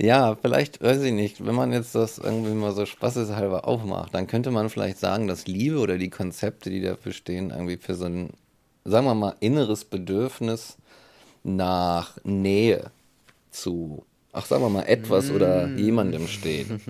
[0.00, 4.26] Ja, vielleicht, weiß ich nicht, wenn man jetzt das irgendwie mal so spaßeshalber aufmacht, dann
[4.26, 8.06] könnte man vielleicht sagen, dass Liebe oder die Konzepte, die dafür stehen, irgendwie für so
[8.06, 8.30] ein,
[8.86, 10.78] sagen wir mal, inneres Bedürfnis
[11.42, 12.90] nach Nähe
[13.50, 15.34] zu, ach, sagen wir mal, etwas mm.
[15.34, 16.80] oder jemandem stehen.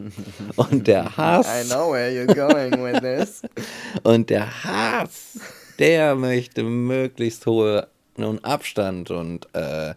[0.54, 1.48] Und der Hass.
[1.48, 3.42] I know where you're going with this.
[4.04, 5.40] Und der Hass,
[5.80, 9.94] der möchte möglichst hohe nun Abstand und äh,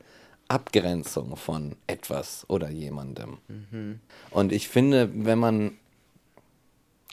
[0.53, 3.39] Abgrenzung von etwas oder jemandem.
[3.47, 3.99] Mhm.
[4.29, 5.71] Und ich finde, wenn man,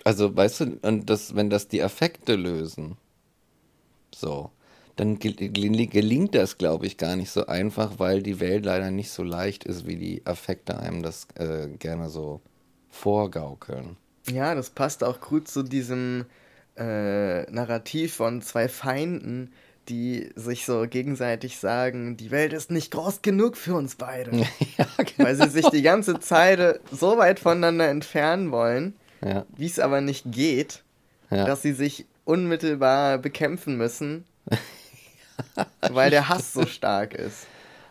[0.05, 2.99] also weißt du, und das, wenn das die Affekte lösen,
[4.15, 4.51] so,
[4.97, 9.23] dann gelingt das, glaube ich, gar nicht so einfach, weil die Welt leider nicht so
[9.23, 12.43] leicht ist, wie die Affekte einem das äh, gerne so
[12.91, 13.97] vorgaukeln.
[14.31, 16.27] Ja, das passt auch gut zu diesem
[16.77, 19.53] äh, Narrativ von zwei Feinden,
[19.91, 24.31] die sich so gegenseitig sagen, die Welt ist nicht groß genug für uns beide.
[24.79, 25.29] ja, genau.
[25.29, 29.45] Weil sie sich die ganze Zeit so weit voneinander entfernen wollen, ja.
[29.57, 30.85] wie es aber nicht geht,
[31.31, 31.45] ja.
[31.45, 34.25] dass sie sich unmittelbar bekämpfen müssen,
[35.91, 37.47] weil der Hass so stark ist.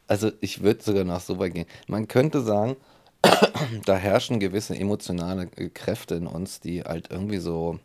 [0.08, 1.68] Also ich würde sogar noch so weit gehen.
[1.88, 2.78] Man könnte sagen,
[3.86, 7.78] da herrschen gewisse emotionale Kräfte in uns, die halt irgendwie so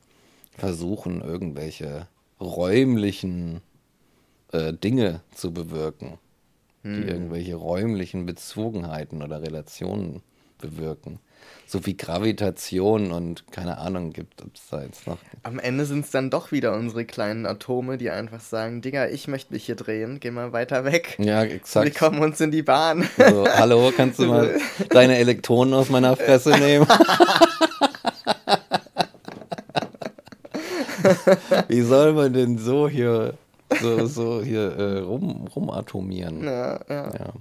[0.56, 2.06] versuchen, irgendwelche
[2.40, 3.60] räumlichen
[4.54, 6.18] äh, Dinge zu bewirken,
[6.82, 7.02] hm.
[7.02, 10.22] die irgendwelche räumlichen Bezogenheiten oder Relationen
[10.58, 11.18] bewirken.
[11.66, 15.18] So wie Gravitation und keine Ahnung gibt es da jetzt noch.
[15.42, 19.26] Am Ende sind es dann doch wieder unsere kleinen Atome, die einfach sagen, Digga, ich
[19.28, 21.16] möchte mich hier drehen, geh mal weiter weg.
[21.18, 21.86] Ja, exakt.
[21.86, 23.08] Wir kommen uns in die Bahn.
[23.18, 24.56] So, hallo, kannst du mal
[24.90, 26.86] deine Elektronen aus meiner Fresse nehmen?
[31.68, 33.36] Wie soll man denn so hier
[33.80, 36.44] so, so hier äh, rum, rumatomieren.
[36.44, 37.10] Ja, ja.
[37.14, 37.34] ja.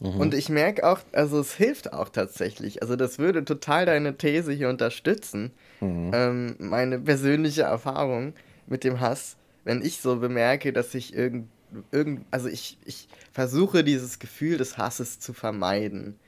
[0.00, 0.20] Mhm.
[0.20, 2.82] Und ich merke auch, also es hilft auch tatsächlich.
[2.82, 5.52] Also das würde total deine These hier unterstützen.
[5.80, 6.10] Mhm.
[6.12, 8.34] Ähm, meine persönliche Erfahrung
[8.66, 11.48] mit dem Hass, wenn ich so bemerke, dass ich irgend,
[11.90, 16.18] irgend also ich, ich versuche dieses Gefühl des Hasses zu vermeiden.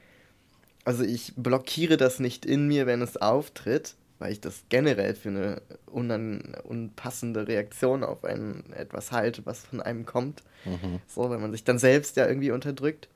[0.85, 5.29] Also ich blockiere das nicht in mir, wenn es auftritt, weil ich das generell für
[5.29, 10.43] eine unan unpassende Reaktion auf ein, etwas halte, was von einem kommt.
[10.65, 11.01] Mhm.
[11.07, 13.09] So, wenn man sich dann selbst ja irgendwie unterdrückt.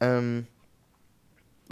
[0.00, 0.46] Ähm,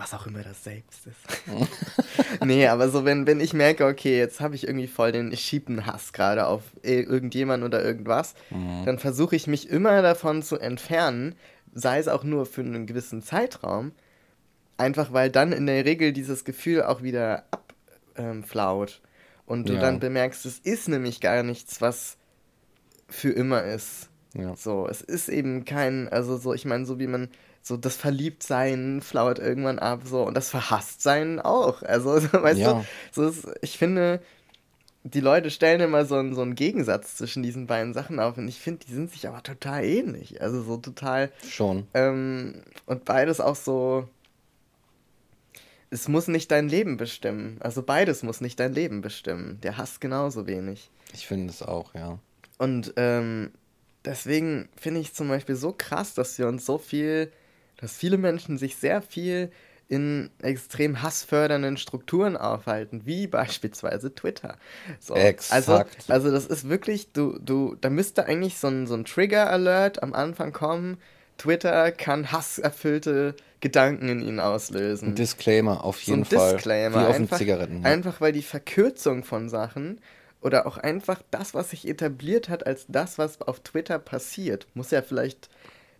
[0.00, 2.44] was auch immer das selbst ist.
[2.44, 6.12] nee, aber so, wenn, wenn ich merke, okay, jetzt habe ich irgendwie voll den Schiebenhass
[6.12, 8.84] gerade auf irgendjemand oder irgendwas, mhm.
[8.86, 11.34] dann versuche ich mich immer davon zu entfernen,
[11.74, 13.92] sei es auch nur für einen gewissen Zeitraum,
[14.78, 17.69] einfach weil dann in der Regel dieses Gefühl auch wieder ab
[18.20, 19.00] ähm, flaut.
[19.46, 19.80] Und du ja.
[19.80, 22.16] dann bemerkst, es ist nämlich gar nichts, was
[23.08, 24.08] für immer ist.
[24.34, 24.54] Ja.
[24.54, 27.28] So, es ist eben kein, also so, ich meine, so wie man,
[27.62, 31.82] so das Verliebtsein flauert irgendwann ab, so, und das Verhasstsein auch.
[31.82, 32.72] Also, weißt ja.
[32.74, 34.20] du, so ist, ich finde,
[35.02, 38.46] die Leute stellen immer so einen, so einen Gegensatz zwischen diesen beiden Sachen auf und
[38.48, 40.42] ich finde, die sind sich aber total ähnlich.
[40.42, 41.30] Also so total.
[41.48, 41.86] Schon.
[41.94, 44.08] Ähm, und beides auch so,
[45.90, 47.58] es muss nicht dein Leben bestimmen.
[47.60, 49.60] Also beides muss nicht dein Leben bestimmen.
[49.60, 50.90] Der hasst genauso wenig.
[51.12, 52.18] Ich finde es auch, ja.
[52.58, 53.50] Und ähm,
[54.04, 57.32] deswegen finde ich zum Beispiel so krass, dass wir uns so viel,
[57.76, 59.50] dass viele Menschen sich sehr viel
[59.88, 64.56] in extrem hassfördernden Strukturen aufhalten, wie beispielsweise Twitter.
[65.00, 65.58] So, Exakt.
[65.60, 70.04] Also, also das ist wirklich, du, du, da müsste eigentlich so ein, so ein Trigger-Alert
[70.04, 70.98] am Anfang kommen.
[71.38, 75.10] Twitter kann hasserfüllte Gedanken in ihnen auslösen.
[75.10, 76.52] Ein Disclaimer auf jeden so ein Fall.
[76.54, 77.02] Disclaimer.
[77.02, 77.84] Wie auf einfach, Zigaretten.
[77.84, 80.00] Einfach weil die Verkürzung von Sachen
[80.40, 84.90] oder auch einfach das, was sich etabliert hat als das, was auf Twitter passiert, muss
[84.90, 85.50] ja vielleicht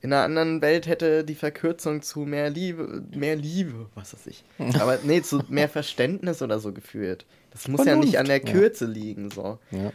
[0.03, 4.45] in einer anderen Welt hätte die Verkürzung zu mehr Liebe, mehr Liebe, was weiß ich.
[4.81, 7.27] Aber nee, zu mehr Verständnis oder so geführt.
[7.51, 8.91] Das muss Vernunft, ja nicht an der Kürze ja.
[8.91, 9.59] liegen, so.
[9.71, 9.93] Ja.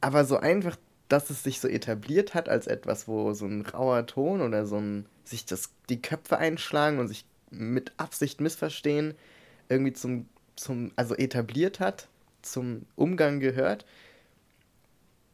[0.00, 0.78] Aber so einfach
[1.10, 4.76] dass es sich so etabliert hat als etwas, wo so ein rauer Ton oder so
[4.76, 9.14] ein sich das, die Köpfe einschlagen und sich mit Absicht missverstehen,
[9.68, 12.08] irgendwie zum, zum, also etabliert hat,
[12.42, 13.84] zum Umgang gehört,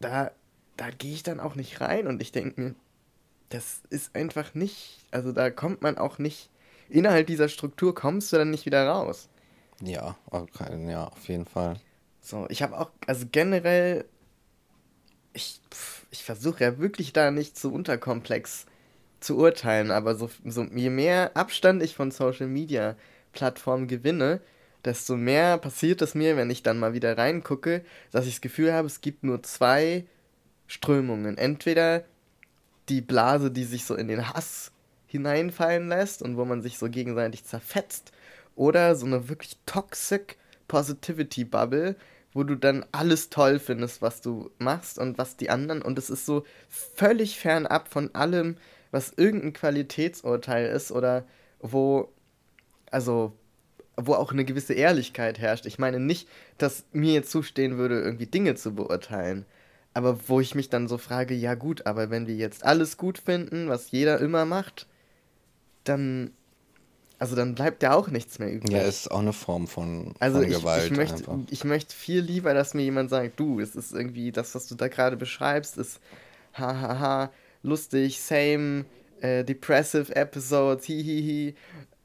[0.00, 0.30] da,
[0.76, 2.74] da gehe ich dann auch nicht rein und ich denke mir,
[3.48, 6.50] das ist einfach nicht, also da kommt man auch nicht,
[6.88, 9.28] innerhalb dieser Struktur kommst du dann nicht wieder raus.
[9.80, 11.78] Ja, okay, ja, auf jeden Fall.
[12.20, 14.04] So, ich habe auch, also generell,
[15.32, 15.60] ich,
[16.10, 18.66] ich versuche ja wirklich da nicht zu unterkomplex
[19.20, 22.96] zu urteilen, aber so, so je mehr Abstand ich von Social Media
[23.32, 24.40] Plattformen gewinne,
[24.84, 28.72] desto mehr passiert es mir, wenn ich dann mal wieder reingucke, dass ich das Gefühl
[28.72, 30.06] habe, es gibt nur zwei
[30.66, 31.38] Strömungen.
[31.38, 32.04] Entweder
[32.88, 34.72] die Blase, die sich so in den Hass
[35.06, 38.12] hineinfallen lässt und wo man sich so gegenseitig zerfetzt,
[38.56, 41.94] oder so eine wirklich toxic Positivity Bubble,
[42.32, 46.10] wo du dann alles toll findest, was du machst und was die anderen und es
[46.10, 48.56] ist so völlig fernab von allem,
[48.90, 51.24] was irgendein Qualitätsurteil ist oder
[51.60, 52.08] wo
[52.90, 53.32] also
[53.96, 55.64] wo auch eine gewisse Ehrlichkeit herrscht.
[55.64, 59.46] Ich meine nicht, dass mir jetzt zustehen würde, irgendwie Dinge zu beurteilen,
[59.94, 63.16] aber wo ich mich dann so frage, ja gut, aber wenn wir jetzt alles gut
[63.16, 64.86] finden, was jeder immer macht,
[65.84, 66.32] dann
[67.18, 68.72] also dann bleibt ja auch nichts mehr übrig.
[68.72, 70.84] Ja, ist auch eine Form von, also von ich, Gewalt.
[70.84, 74.54] Ich möchte, ich möchte viel lieber, dass mir jemand sagt, du, es ist irgendwie das,
[74.54, 75.98] was du da gerade beschreibst, ist
[76.52, 77.30] hahaha,
[77.66, 78.84] lustig, same,
[79.20, 81.54] äh, depressive episodes, hihihi.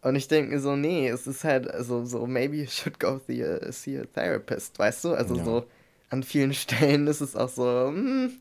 [0.02, 3.22] Und ich denke mir so, nee, es ist halt, also so, maybe you should go
[3.28, 5.14] see a, see a therapist, weißt du?
[5.14, 5.46] Also ja.
[5.46, 5.64] so
[6.10, 8.32] an vielen Stellen ist es auch so, hm,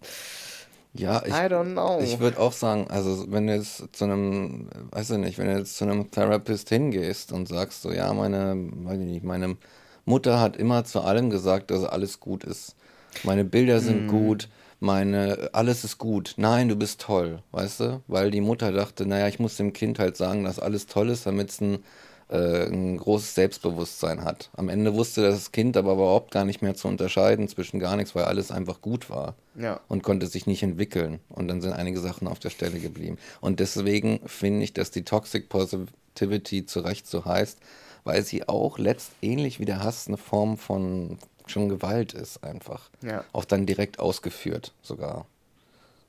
[0.93, 5.39] ja, ich, ich würde auch sagen, also wenn du jetzt zu einem, weiß ich nicht,
[5.39, 9.25] wenn du jetzt zu einem Therapist hingehst und sagst so, ja, meine, weiß ich nicht,
[9.25, 9.57] meine
[10.05, 12.75] Mutter hat immer zu allem gesagt, dass alles gut ist.
[13.23, 14.09] Meine Bilder sind mm.
[14.09, 14.49] gut,
[14.81, 16.35] meine, alles ist gut.
[16.37, 18.03] Nein, du bist toll, weißt du?
[18.07, 21.27] Weil die Mutter dachte, naja, ich muss dem Kind halt sagen, dass alles toll ist,
[21.27, 21.85] damit es ein
[22.31, 24.51] äh, ein großes Selbstbewusstsein hat.
[24.57, 28.15] Am Ende wusste das Kind aber überhaupt gar nicht mehr zu unterscheiden zwischen gar nichts,
[28.15, 29.35] weil alles einfach gut war.
[29.57, 29.81] Ja.
[29.89, 31.19] Und konnte sich nicht entwickeln.
[31.29, 33.19] Und dann sind einige Sachen auf der Stelle geblieben.
[33.41, 37.59] Und deswegen finde ich, dass die Toxic Positivity zu Recht so heißt,
[38.05, 41.19] weil sie auch letztähnlich wie der Hass eine Form von
[41.51, 42.91] schon Gewalt ist einfach.
[43.03, 43.25] Ja.
[43.33, 45.27] Auch dann direkt ausgeführt sogar.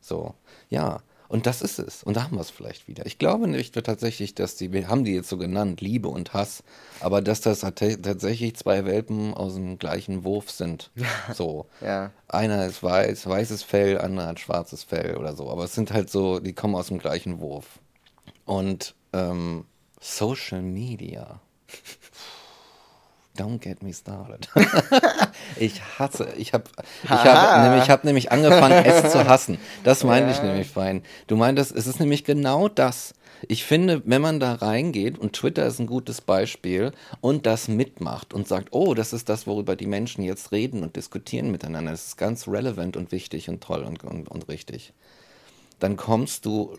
[0.01, 0.33] So,
[0.69, 1.01] ja.
[1.27, 2.03] Und das ist es.
[2.03, 3.05] Und da haben wir es vielleicht wieder.
[3.05, 6.61] Ich glaube nicht tatsächlich, dass die, wir haben die jetzt so genannt, Liebe und Hass,
[6.99, 10.91] aber dass das tatsächlich zwei Welpen aus dem gleichen Wurf sind.
[11.33, 11.67] So.
[11.81, 12.11] ja.
[12.27, 15.49] Einer ist weiß, weißes Fell, anderer hat schwarzes Fell oder so.
[15.49, 17.79] Aber es sind halt so, die kommen aus dem gleichen Wurf.
[18.43, 19.63] Und ähm,
[20.01, 21.39] Social Media.
[23.37, 24.49] Don't get me started.
[25.57, 26.65] ich hasse, ich habe
[27.03, 29.57] ich hab nämlich, hab nämlich angefangen, es zu hassen.
[29.85, 30.35] Das meinte ja.
[30.35, 31.01] ich nämlich fein.
[31.27, 33.13] Du meintest, es ist nämlich genau das.
[33.47, 36.91] Ich finde, wenn man da reingeht, und Twitter ist ein gutes Beispiel,
[37.21, 40.95] und das mitmacht und sagt, oh, das ist das, worüber die Menschen jetzt reden und
[40.95, 44.93] diskutieren miteinander, das ist ganz relevant und wichtig und toll und, und, und richtig,
[45.81, 46.77] dann kommst du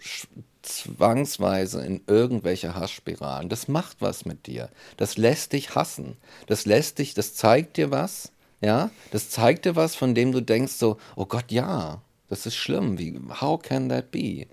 [0.63, 3.49] zwangsweise in irgendwelche Hassspiralen.
[3.49, 4.71] Das macht was mit dir.
[4.97, 6.17] Das lässt dich hassen.
[6.47, 10.41] Das lässt dich, das zeigt dir was, ja, das zeigt dir was, von dem du
[10.41, 12.97] denkst so, oh Gott, ja, das ist schlimm.
[12.97, 14.47] Wie, how can that be?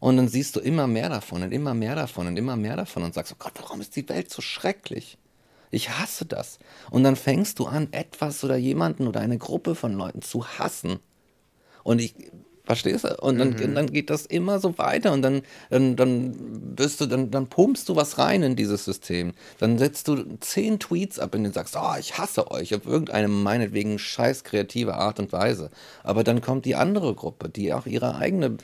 [0.00, 3.04] Und dann siehst du immer mehr davon und immer mehr davon und immer mehr davon
[3.04, 5.16] und sagst, oh Gott, warum ist die Welt so schrecklich?
[5.70, 6.58] Ich hasse das.
[6.90, 10.98] Und dann fängst du an, etwas oder jemanden oder eine Gruppe von Leuten zu hassen.
[11.84, 12.14] Und ich
[12.64, 13.16] Verstehst du?
[13.20, 13.74] Und dann, mhm.
[13.74, 17.88] dann geht das immer so weiter und dann, dann, dann wirst du, dann, dann pumpst
[17.88, 19.32] du was rein in dieses System.
[19.58, 23.26] Dann setzt du zehn Tweets ab und dann sagst, oh, ich hasse euch auf irgendeine
[23.26, 25.70] meinetwegen scheiß kreative Art und Weise.
[26.04, 28.56] Aber dann kommt die andere Gruppe, die auch ihre eigene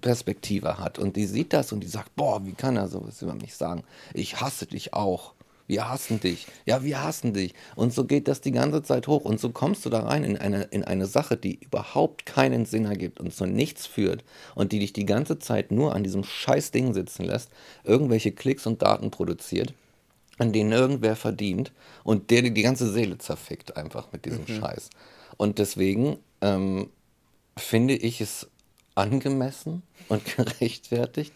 [0.00, 3.34] Perspektive hat und die sieht das und die sagt, boah, wie kann er sowas über
[3.34, 3.84] mich sagen?
[4.14, 5.34] Ich hasse dich auch
[5.66, 7.54] wir hassen dich, ja, wir hassen dich.
[7.74, 9.24] Und so geht das die ganze Zeit hoch.
[9.24, 12.84] Und so kommst du da rein in eine, in eine Sache, die überhaupt keinen Sinn
[12.84, 16.70] ergibt und zu nichts führt und die dich die ganze Zeit nur an diesem scheiß
[16.70, 17.50] Ding sitzen lässt,
[17.82, 19.72] irgendwelche Klicks und Daten produziert,
[20.38, 24.60] an denen irgendwer verdient und der dir die ganze Seele zerfickt einfach mit diesem mhm.
[24.60, 24.90] Scheiß.
[25.36, 26.90] Und deswegen ähm,
[27.56, 28.48] finde ich es
[28.94, 31.32] angemessen und gerechtfertigt,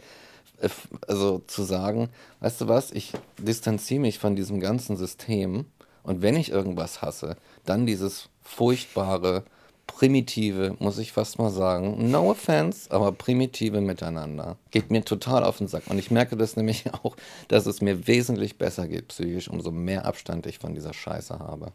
[1.06, 2.08] also zu sagen,
[2.40, 5.66] weißt du was, ich distanziere mich von diesem ganzen System
[6.02, 9.44] und wenn ich irgendwas hasse, dann dieses furchtbare,
[9.86, 14.56] primitive, muss ich fast mal sagen, no offense, aber primitive Miteinander.
[14.70, 15.84] Geht mir total auf den Sack.
[15.88, 17.16] Und ich merke das nämlich auch,
[17.48, 21.72] dass es mir wesentlich besser geht psychisch, umso mehr Abstand ich von dieser Scheiße habe.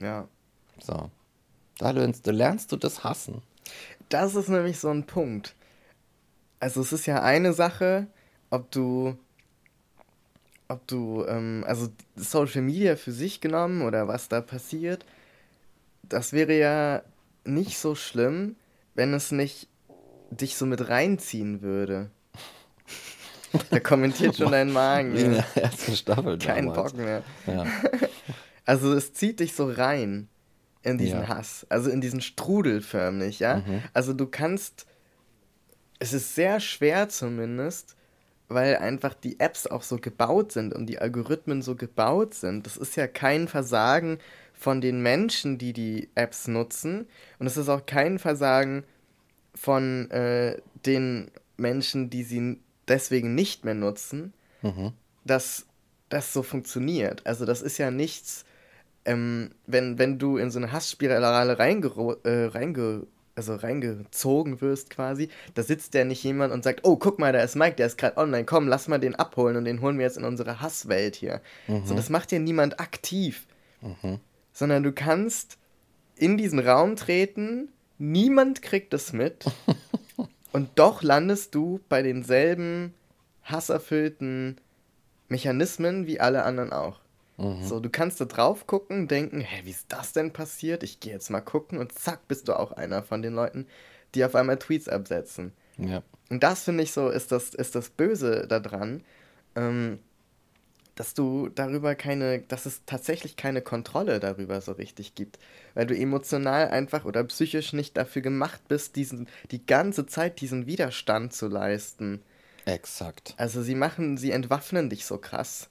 [0.00, 0.28] Ja.
[0.80, 1.10] So.
[1.78, 3.42] Da lernst, da lernst du das Hassen.
[4.08, 5.54] das ist nämlich so ein Punkt.
[6.60, 8.06] Also es ist ja eine Sache,
[8.50, 9.16] ob du,
[10.68, 15.04] ob du, ähm, also Social Media für sich genommen oder was da passiert,
[16.02, 17.02] das wäre ja
[17.44, 18.56] nicht so schlimm,
[18.94, 19.68] wenn es nicht
[20.30, 22.10] dich so mit reinziehen würde.
[23.70, 25.14] Da kommentiert schon dein Magen.
[25.14, 26.92] Wie in der ersten Staffel Kein damals.
[26.92, 27.22] Bock mehr.
[27.46, 27.66] Ja.
[28.66, 30.28] Also es zieht dich so rein
[30.82, 31.28] in diesen ja.
[31.28, 33.62] Hass, also in diesen Strudel förmlich, ja.
[33.66, 33.82] Mhm.
[33.94, 34.84] Also du kannst,
[35.98, 37.96] es ist sehr schwer zumindest,
[38.48, 42.66] weil einfach die Apps auch so gebaut sind und die Algorithmen so gebaut sind.
[42.66, 44.18] Das ist ja kein Versagen
[44.54, 47.06] von den Menschen, die die Apps nutzen
[47.38, 48.84] und es ist auch kein Versagen
[49.54, 54.32] von äh, den Menschen, die sie deswegen nicht mehr nutzen,
[54.62, 54.92] mhm.
[55.24, 55.66] dass
[56.08, 57.26] das so funktioniert.
[57.26, 58.44] Also das ist ja nichts,
[59.04, 61.88] ähm, wenn, wenn du in so eine Hassspirale reinge,
[62.24, 63.06] äh, reinge,
[63.38, 67.40] also reingezogen wirst quasi, da sitzt ja nicht jemand und sagt, oh, guck mal, da
[67.40, 70.04] ist Mike, der ist gerade online, komm, lass mal den abholen und den holen wir
[70.04, 71.40] jetzt in unsere Hasswelt hier.
[71.66, 71.86] Mhm.
[71.86, 73.46] So, das macht ja niemand aktiv.
[73.80, 74.18] Mhm.
[74.52, 75.56] Sondern du kannst
[76.16, 79.44] in diesen Raum treten, niemand kriegt es mit
[80.52, 82.92] und doch landest du bei denselben
[83.44, 84.60] hasserfüllten
[85.28, 87.00] Mechanismen wie alle anderen auch.
[87.38, 87.64] Mhm.
[87.64, 90.82] So, du kannst da drauf gucken, denken, hä, wie ist das denn passiert?
[90.82, 93.66] Ich gehe jetzt mal gucken und zack, bist du auch einer von den Leuten,
[94.14, 95.52] die auf einmal Tweets absetzen.
[95.78, 96.02] Ja.
[96.28, 99.02] Und das finde ich so, ist das, ist das Böse daran,
[99.54, 100.00] ähm,
[100.96, 105.38] dass du darüber keine, dass es tatsächlich keine Kontrolle darüber so richtig gibt.
[105.74, 110.66] Weil du emotional einfach oder psychisch nicht dafür gemacht bist, diesen, die ganze Zeit diesen
[110.66, 112.20] Widerstand zu leisten.
[112.64, 113.34] Exakt.
[113.36, 115.68] Also sie machen, sie entwaffnen dich so krass.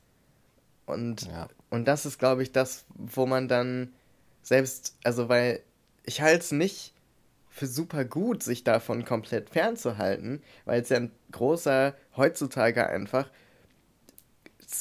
[0.87, 1.47] Und, ja.
[1.69, 3.93] und das ist, glaube ich, das, wo man dann
[4.41, 5.61] selbst, also weil
[6.03, 6.93] ich halte es nicht
[7.49, 13.29] für super gut, sich davon komplett fernzuhalten, weil es ja ein großer, heutzutage einfach,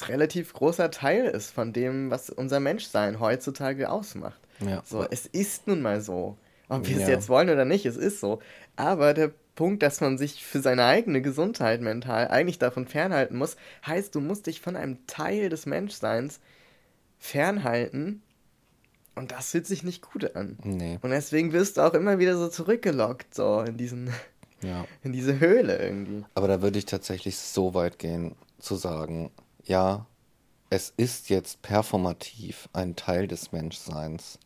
[0.08, 4.40] relativ großer Teil ist von dem, was unser Menschsein heutzutage ausmacht.
[4.60, 4.82] Ja.
[4.84, 6.38] So, es ist nun mal so.
[6.68, 7.02] Ob wir ja.
[7.02, 8.40] es jetzt wollen oder nicht, es ist so.
[8.74, 13.56] Aber der Punkt, dass man sich für seine eigene Gesundheit mental eigentlich davon fernhalten muss,
[13.84, 16.38] heißt, du musst dich von einem Teil des Menschseins
[17.18, 18.22] fernhalten.
[19.16, 20.58] Und das fühlt sich nicht gut an.
[20.62, 20.98] Nee.
[21.00, 24.10] Und deswegen wirst du auch immer wieder so zurückgelockt, so in diesen,
[24.62, 24.84] ja.
[25.02, 26.24] in diese Höhle irgendwie.
[26.34, 29.30] Aber da würde ich tatsächlich so weit gehen, zu sagen,
[29.64, 30.06] ja,
[30.68, 34.38] es ist jetzt performativ ein Teil des Menschseins,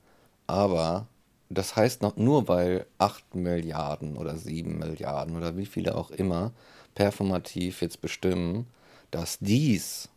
[0.47, 1.09] aber
[1.51, 6.53] das heißt noch nur, weil 8 Milliarden oder 7 Milliarden oder wie viele auch immer
[6.95, 8.67] performativ jetzt bestimmen,
[9.11, 10.10] dass dies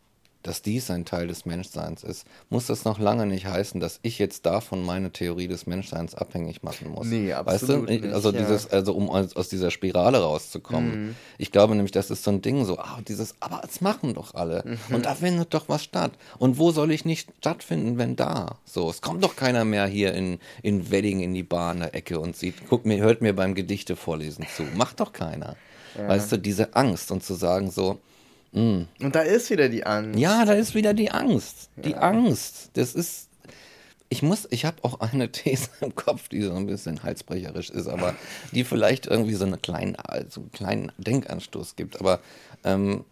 [0.44, 4.20] dass dies ein Teil des Menschseins ist, muss das noch lange nicht heißen, dass ich
[4.20, 7.08] jetzt davon meine Theorie des Menschseins abhängig machen muss.
[7.08, 7.92] Nee, absolut weißt du?
[7.92, 8.40] Nicht, also ja.
[8.40, 11.08] dieses, also um aus dieser Spirale rauszukommen.
[11.08, 11.16] Mhm.
[11.38, 14.36] Ich glaube nämlich, das ist so ein Ding, so, ah, dieses, aber es machen doch
[14.36, 14.64] alle.
[14.66, 14.96] Mhm.
[14.96, 16.12] Und da findet doch was statt.
[16.38, 18.58] Und wo soll ich nicht stattfinden, wenn da?
[18.66, 21.96] So, es kommt doch keiner mehr hier in, in Wedding in die Bar in der
[21.96, 24.64] Ecke und sieht, guck mir, hört mir beim Gedichte vorlesen zu.
[24.76, 25.56] Macht doch keiner.
[25.98, 26.08] Ja.
[26.08, 28.00] Weißt du, diese Angst und zu sagen so,
[28.54, 28.84] Mm.
[29.02, 30.20] Und da ist wieder die Angst.
[30.20, 31.70] Ja, da ist wieder die Angst.
[31.76, 31.98] Die ja.
[31.98, 32.70] Angst.
[32.74, 33.30] Das ist.
[34.10, 37.88] Ich muss, ich habe auch eine These im Kopf, die so ein bisschen halsbrecherisch ist,
[37.88, 38.16] aber
[38.52, 42.00] die vielleicht irgendwie so, eine kleine, also einen kleinen Denkanstoß gibt.
[42.00, 42.20] Aber
[42.64, 43.06] ähm,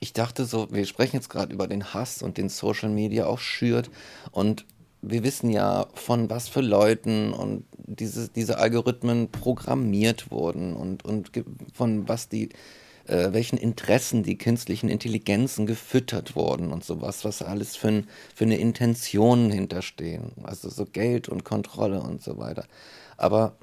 [0.00, 3.38] ich dachte so, wir sprechen jetzt gerade über den Hass und den Social Media auch
[3.38, 3.88] schürt.
[4.32, 4.66] Und
[5.00, 11.30] wir wissen ja, von was für Leuten und diese, diese Algorithmen programmiert wurden und, und
[11.72, 12.48] von was die
[13.06, 18.44] äh, welchen Interessen die künstlichen Intelligenzen gefüttert wurden und sowas, was alles für, ein, für
[18.44, 20.32] eine Intention hinterstehen.
[20.42, 22.66] Also so Geld und Kontrolle und so weiter.
[23.16, 23.56] Aber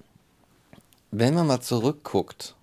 [1.12, 2.56] wenn man mal zurückguckt,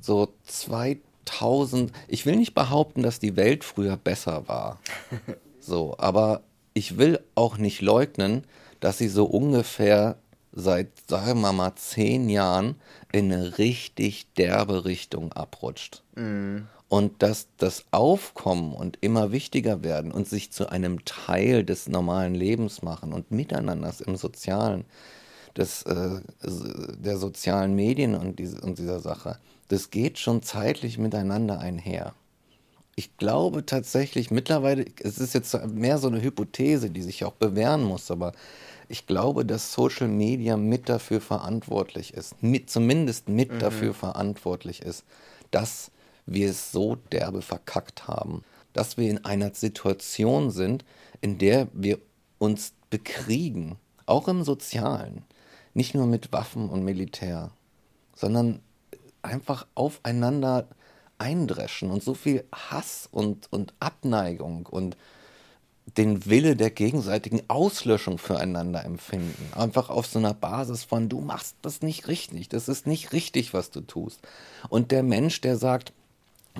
[0.00, 4.78] so 2000, ich will nicht behaupten, dass die Welt früher besser war.
[5.66, 6.42] So, aber
[6.74, 8.44] ich will auch nicht leugnen,
[8.80, 10.18] dass sie so ungefähr
[10.54, 12.76] seit, sagen wir mal, zehn Jahren
[13.12, 16.02] in eine richtig derbe Richtung abrutscht.
[16.14, 16.68] Mhm.
[16.88, 22.34] Und dass das Aufkommen und immer wichtiger werden und sich zu einem Teil des normalen
[22.34, 24.84] Lebens machen und miteinander im Sozialen,
[25.56, 29.38] des, äh, der sozialen Medien und, diese, und dieser Sache,
[29.68, 32.14] das geht schon zeitlich miteinander einher.
[32.96, 37.82] Ich glaube tatsächlich mittlerweile, es ist jetzt mehr so eine Hypothese, die sich auch bewähren
[37.82, 38.32] muss, aber
[38.88, 43.58] ich glaube, dass Social Media mit dafür verantwortlich ist, mit, zumindest mit mhm.
[43.58, 45.04] dafür verantwortlich ist,
[45.50, 45.90] dass
[46.26, 50.84] wir es so derbe verkackt haben, dass wir in einer Situation sind,
[51.20, 51.98] in der wir
[52.38, 53.76] uns bekriegen,
[54.06, 55.24] auch im Sozialen.
[55.76, 57.50] nicht nur mit Waffen und Militär,
[58.14, 58.60] sondern
[59.22, 60.68] einfach aufeinander
[61.18, 64.96] eindreschen und so viel Hass und, und Abneigung und
[65.86, 69.52] den Wille der gegenseitigen Auslöschung füreinander empfinden.
[69.54, 73.54] Einfach auf so einer Basis von, du machst das nicht richtig, das ist nicht richtig,
[73.54, 74.20] was du tust.
[74.68, 75.92] Und der Mensch, der sagt,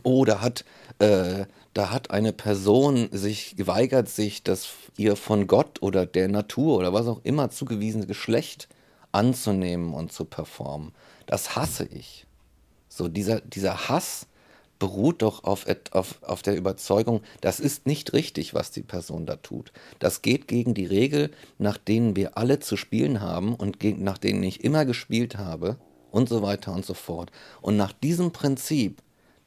[0.02, 0.64] oh, da hat,
[0.98, 6.78] äh, da hat eine Person sich geweigert, sich das ihr von Gott oder der Natur
[6.78, 8.68] oder was auch immer zugewiesene Geschlecht
[9.12, 10.92] anzunehmen und zu performen.
[11.26, 12.26] Das hasse ich.
[12.88, 14.26] So, dieser, dieser Hass
[14.78, 19.36] beruht doch auf, auf, auf der Überzeugung, das ist nicht richtig, was die Person da
[19.36, 19.72] tut.
[19.98, 24.18] Das geht gegen die Regel, nach denen wir alle zu spielen haben und gegen, nach
[24.18, 25.76] denen ich immer gespielt habe
[26.10, 27.30] und so weiter und so fort.
[27.60, 29.00] Und nach diesem Prinzip,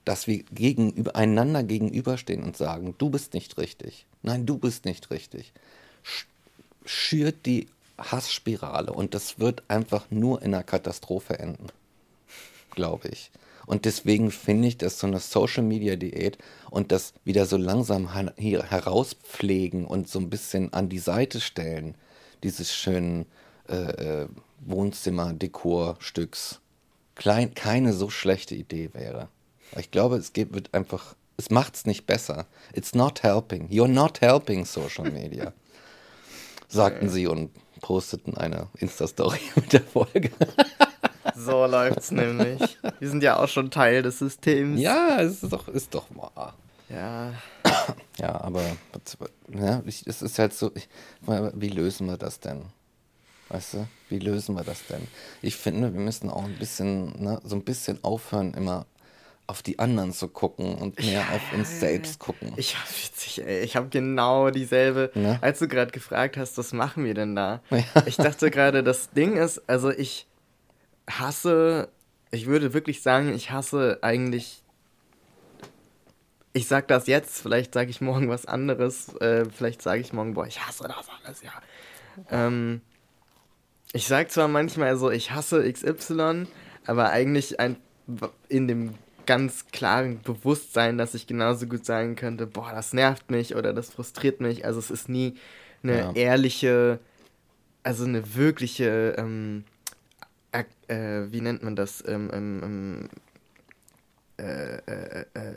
[0.06, 5.12] dass wir gegenüber, einander gegenüberstehen und sagen, du bist nicht richtig, nein, du bist nicht
[5.12, 5.52] richtig,
[6.86, 7.68] schürt die
[7.98, 11.68] Hassspirale und das wird einfach nur in einer Katastrophe enden,
[12.72, 13.32] glaube ich.
[13.68, 16.40] Und deswegen finde ich, dass so eine Social Media Diät
[16.72, 21.96] und das wieder so langsam hier herauspflegen und so ein bisschen an die Seite stellen,
[22.44, 23.28] dieses schönen
[23.70, 24.28] äh, äh
[24.66, 26.62] Wohnzimmer-Dekorstücks,
[27.16, 29.30] keine so schlechte Idee wäre.
[29.78, 32.48] Ich glaube, es geht, wird einfach, es macht es nicht besser.
[32.74, 33.68] It's not helping.
[33.68, 35.54] You're not helping Social Media.
[36.68, 37.52] Sagten sie und
[37.82, 40.32] posteten eine Insta-Story mit der Folge.
[41.36, 42.78] So läuft's nämlich.
[43.00, 44.80] Wir sind ja auch schon Teil des Systems.
[44.80, 46.54] Ja, es ist doch, ist doch wahr.
[46.90, 47.34] Ja.
[48.18, 48.64] Ja, aber
[49.54, 50.88] ja, es ist halt so, ich,
[51.54, 52.64] wie lösen wir das denn?
[53.50, 55.08] Weißt du, wie lösen wir das denn?
[55.42, 58.86] Ich finde, wir müssen auch ein bisschen, ne, so ein bisschen aufhören, immer
[59.48, 62.52] auf die anderen zu gucken und mehr ja, auf uns selbst gucken.
[62.58, 63.62] Ich hab witzig, ey.
[63.62, 65.40] Ich habe genau dieselbe, ne?
[65.42, 67.62] als du gerade gefragt hast, was machen wir denn da?
[67.70, 67.84] Ja.
[68.06, 70.28] Ich dachte gerade, das Ding ist, also ich
[71.10, 71.90] hasse,
[72.32, 74.64] ich würde wirklich sagen, ich hasse eigentlich.
[76.54, 80.34] Ich sag das jetzt, vielleicht sage ich morgen was anderes, äh, vielleicht sage ich morgen,
[80.34, 81.52] boah, ich hasse das alles, ja.
[82.32, 82.82] Ähm,
[83.94, 86.48] ich sag zwar manchmal so, ich hasse XY,
[86.88, 87.78] aber eigentlich ein,
[88.50, 88.96] in dem
[89.28, 93.92] ganz klaren Bewusstsein, dass ich genauso gut sagen könnte, boah, das nervt mich oder das
[93.92, 94.66] frustriert mich.
[94.66, 95.36] Also es ist nie
[95.84, 96.12] eine ja.
[96.14, 97.00] ehrliche,
[97.84, 99.64] also eine wirkliche ähm,
[100.52, 102.04] äh, wie nennt man das?
[102.08, 103.10] Ähm, ähm, ähm
[104.40, 105.54] äh, äh, äh,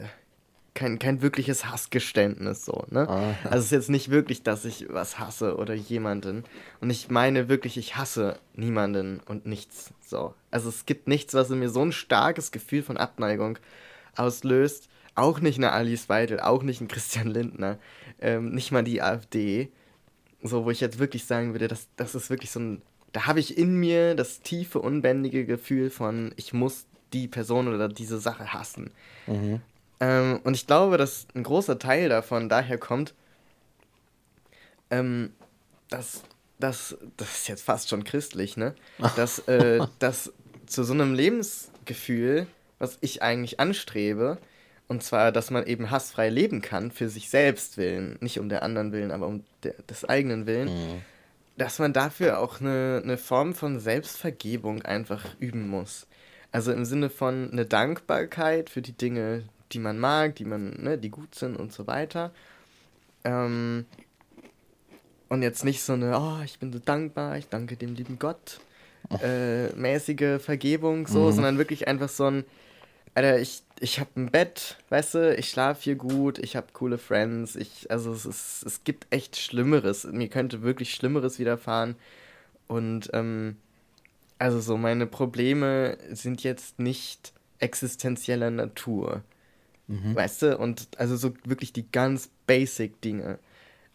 [0.72, 3.06] kein, kein wirkliches Hassgeständnis so, ne?
[3.08, 3.34] Ah.
[3.44, 6.44] Also es ist jetzt nicht wirklich, dass ich was hasse oder jemanden.
[6.80, 9.92] Und ich meine wirklich, ich hasse niemanden und nichts.
[10.00, 10.34] So.
[10.50, 13.58] Also es gibt nichts, was in mir so ein starkes Gefühl von Abneigung
[14.16, 14.88] auslöst.
[15.14, 17.78] Auch nicht eine Alice Weidel, auch nicht ein Christian Lindner,
[18.20, 19.70] ähm, nicht mal die AfD.
[20.42, 22.82] So, wo ich jetzt wirklich sagen würde, das, das ist wirklich so ein
[23.12, 27.88] da habe ich in mir das tiefe, unbändige Gefühl von, ich muss die Person oder
[27.88, 28.90] diese Sache hassen.
[29.26, 29.60] Mhm.
[29.98, 33.14] Ähm, und ich glaube, dass ein großer Teil davon daher kommt,
[34.90, 35.32] ähm,
[35.88, 36.22] dass,
[36.58, 38.74] dass, das ist jetzt fast schon christlich, ne?
[39.16, 40.32] Dass, äh, dass
[40.66, 42.46] zu so einem Lebensgefühl,
[42.78, 44.38] was ich eigentlich anstrebe,
[44.86, 48.62] und zwar, dass man eben hassfrei leben kann, für sich selbst willen, nicht um der
[48.62, 51.02] anderen willen, aber um der, des eigenen Willen, mhm
[51.56, 56.06] dass man dafür auch eine, eine Form von Selbstvergebung einfach üben muss.
[56.52, 60.98] Also im Sinne von eine Dankbarkeit für die Dinge, die man mag, die man, ne,
[60.98, 62.32] die gut sind und so weiter.
[63.24, 63.86] Ähm,
[65.28, 68.60] und jetzt nicht so eine, oh, ich bin so dankbar, ich danke dem lieben Gott,
[69.22, 71.32] äh, mäßige Vergebung, so, mhm.
[71.32, 72.44] sondern wirklich einfach so ein,
[73.14, 76.98] Alter, ich, ich habe ein Bett, weißt du, ich schlafe hier gut, ich habe coole
[76.98, 80.04] Friends, ich, also es, ist, es gibt echt Schlimmeres.
[80.04, 81.96] Mir könnte wirklich Schlimmeres widerfahren.
[82.68, 83.56] Und, ähm,
[84.38, 89.22] also so, meine Probleme sind jetzt nicht existenzieller Natur.
[89.88, 90.14] Mhm.
[90.14, 90.58] Weißt du?
[90.58, 93.38] Und also so wirklich die ganz basic Dinge,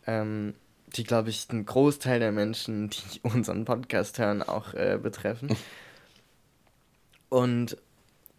[0.08, 0.56] ähm,
[0.96, 5.56] die, glaube ich, einen Großteil der Menschen, die unseren Podcast hören, auch äh, betreffen.
[7.30, 7.78] Und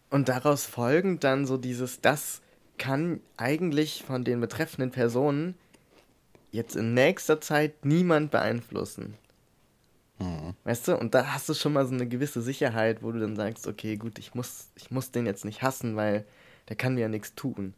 [0.09, 2.41] und daraus folgend dann so dieses, das
[2.77, 5.55] kann eigentlich von den betreffenden Personen
[6.51, 9.15] jetzt in nächster Zeit niemand beeinflussen.
[10.19, 10.53] Mhm.
[10.63, 10.97] Weißt du?
[10.97, 13.97] Und da hast du schon mal so eine gewisse Sicherheit, wo du dann sagst, okay,
[13.97, 16.25] gut, ich muss, ich muss den jetzt nicht hassen, weil
[16.69, 17.73] der kann mir ja nichts tun.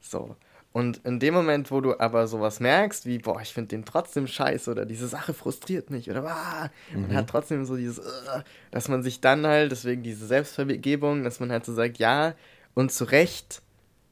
[0.00, 0.36] So.
[0.72, 4.26] Und in dem Moment, wo du aber sowas merkst, wie, boah, ich finde den trotzdem
[4.26, 7.02] scheiße oder diese Sache frustriert mich oder ah, mhm.
[7.02, 11.40] man hat trotzdem so dieses, uh, dass man sich dann halt, deswegen diese Selbstvergebung, dass
[11.40, 12.34] man halt so sagt, ja,
[12.74, 13.60] und zu Recht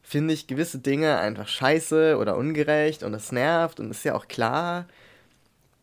[0.02, 4.28] finde ich gewisse Dinge einfach scheiße oder ungerecht und das nervt und ist ja auch
[4.28, 4.86] klar.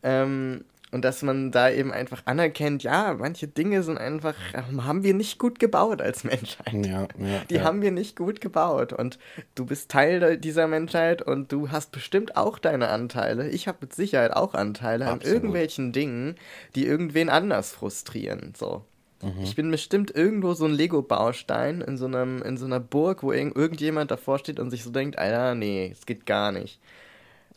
[0.04, 5.14] Ähm, und dass man da eben einfach anerkennt, ja, manche Dinge sind einfach, haben wir
[5.14, 6.74] nicht gut gebaut als Menschheit.
[6.86, 7.64] Ja, ja, die ja.
[7.64, 8.94] haben wir nicht gut gebaut.
[8.94, 9.20] Und
[9.56, 13.50] du bist Teil dieser Menschheit und du hast bestimmt auch deine Anteile.
[13.50, 15.26] Ich habe mit Sicherheit auch Anteile Absolut.
[15.26, 16.36] an irgendwelchen Dingen,
[16.76, 18.54] die irgendwen anders frustrieren.
[18.56, 18.86] So.
[19.22, 19.44] Mhm.
[19.44, 23.58] Ich bin bestimmt irgendwo so ein Lego-Baustein in, so in so einer Burg, wo irgend,
[23.58, 26.80] irgendjemand davor steht und sich so denkt, Alter, nee, es geht gar nicht.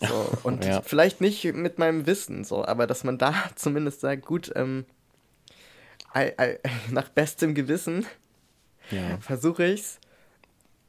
[0.00, 0.82] So, und ja.
[0.82, 4.84] vielleicht nicht mit meinem Wissen, so, aber dass man da zumindest sagt, gut, ähm,
[6.14, 6.58] I, I,
[6.90, 8.06] nach bestem Gewissen
[8.90, 9.18] ja.
[9.18, 10.00] versuche ich's.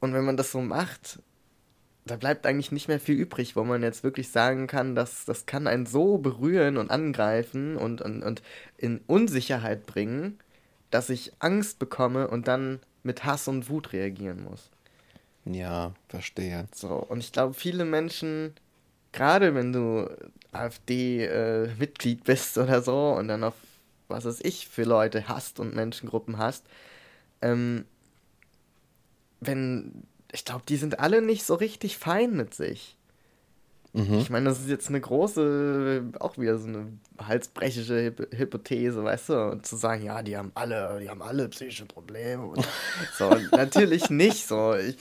[0.00, 1.20] Und wenn man das so macht,
[2.04, 5.46] da bleibt eigentlich nicht mehr viel übrig, wo man jetzt wirklich sagen kann, dass das
[5.46, 8.42] kann einen so berühren und angreifen und, und, und
[8.76, 10.40] in Unsicherheit bringen,
[10.90, 14.70] dass ich Angst bekomme und dann mit Hass und Wut reagieren muss.
[15.44, 16.66] Ja, verstehe.
[16.74, 18.54] So, und ich glaube, viele Menschen
[19.12, 20.08] gerade wenn du
[20.52, 23.54] AfD-Mitglied äh, bist oder so und dann auf
[24.08, 26.64] was es ich für Leute hast und Menschengruppen hast,
[27.40, 27.86] ähm,
[29.40, 32.96] wenn, ich glaube, die sind alle nicht so richtig fein mit sich.
[33.94, 34.14] Mhm.
[34.14, 36.86] Ich meine, das ist jetzt eine große, auch wieder so eine
[37.18, 41.84] halsbrechische Hypothese, weißt du, und zu sagen, ja, die haben alle, die haben alle psychische
[41.84, 42.66] Probleme und
[43.18, 44.74] so, natürlich nicht so.
[44.74, 44.96] Ich,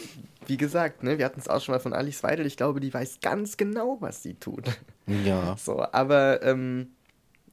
[0.47, 2.93] wie gesagt, ne, wir hatten es auch schon mal von Alice Weidel, ich glaube, die
[2.93, 4.65] weiß ganz genau, was sie tut.
[5.07, 5.55] Ja.
[5.57, 6.91] So, aber ähm,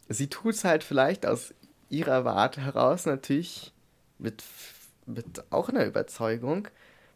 [0.09, 1.55] sie tut es halt vielleicht aus
[1.91, 3.73] ihrer Warte heraus natürlich
[4.19, 4.43] mit,
[5.07, 6.69] mit auch einer Überzeugung.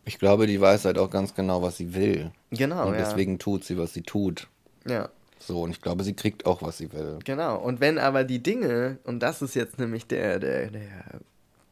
[0.05, 2.33] Ich glaube, die weiß halt auch ganz genau, was sie will.
[2.51, 2.89] Genau.
[2.89, 3.39] Und deswegen ja.
[3.39, 4.49] tut sie, was sie tut.
[4.87, 5.09] Ja.
[5.39, 7.19] So, und ich glaube, sie kriegt auch, was sie will.
[7.25, 7.59] Genau.
[7.59, 11.21] Und wenn aber die Dinge, und das ist jetzt nämlich der, der, der,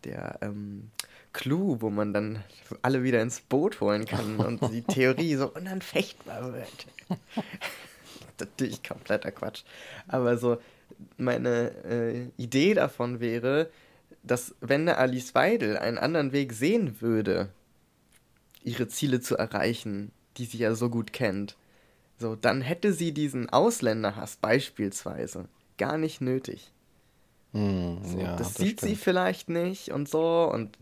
[0.05, 0.91] der, ähm,
[1.33, 2.43] Clou, wo man dann
[2.83, 6.87] alle wieder ins Boot holen kann und die Theorie so unanfechtbar wird.
[8.41, 9.63] Natürlich kompletter Quatsch.
[10.09, 10.59] Aber so,
[11.17, 13.71] meine äh, Idee davon wäre,
[14.23, 17.51] dass wenn eine Alice Weidel einen anderen Weg sehen würde,
[18.63, 21.57] ihre Ziele zu erreichen, die sie ja so gut kennt,
[22.19, 26.71] so, dann hätte sie diesen Ausländerhass beispielsweise gar nicht nötig.
[27.53, 28.91] Mm, so, ja, das, das, sieht stimmt.
[28.91, 30.77] sie vielleicht nicht und so und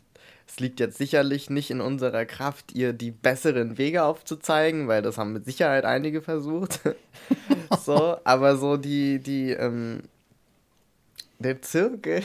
[0.49, 5.19] es liegt jetzt sicherlich nicht in unserer Kraft, ihr die besseren Wege aufzuzeigen, weil das
[5.19, 6.81] haben mit Sicherheit einige versucht.
[7.85, 10.05] so, aber so die, die, ähm,
[11.39, 12.23] der Zirkel,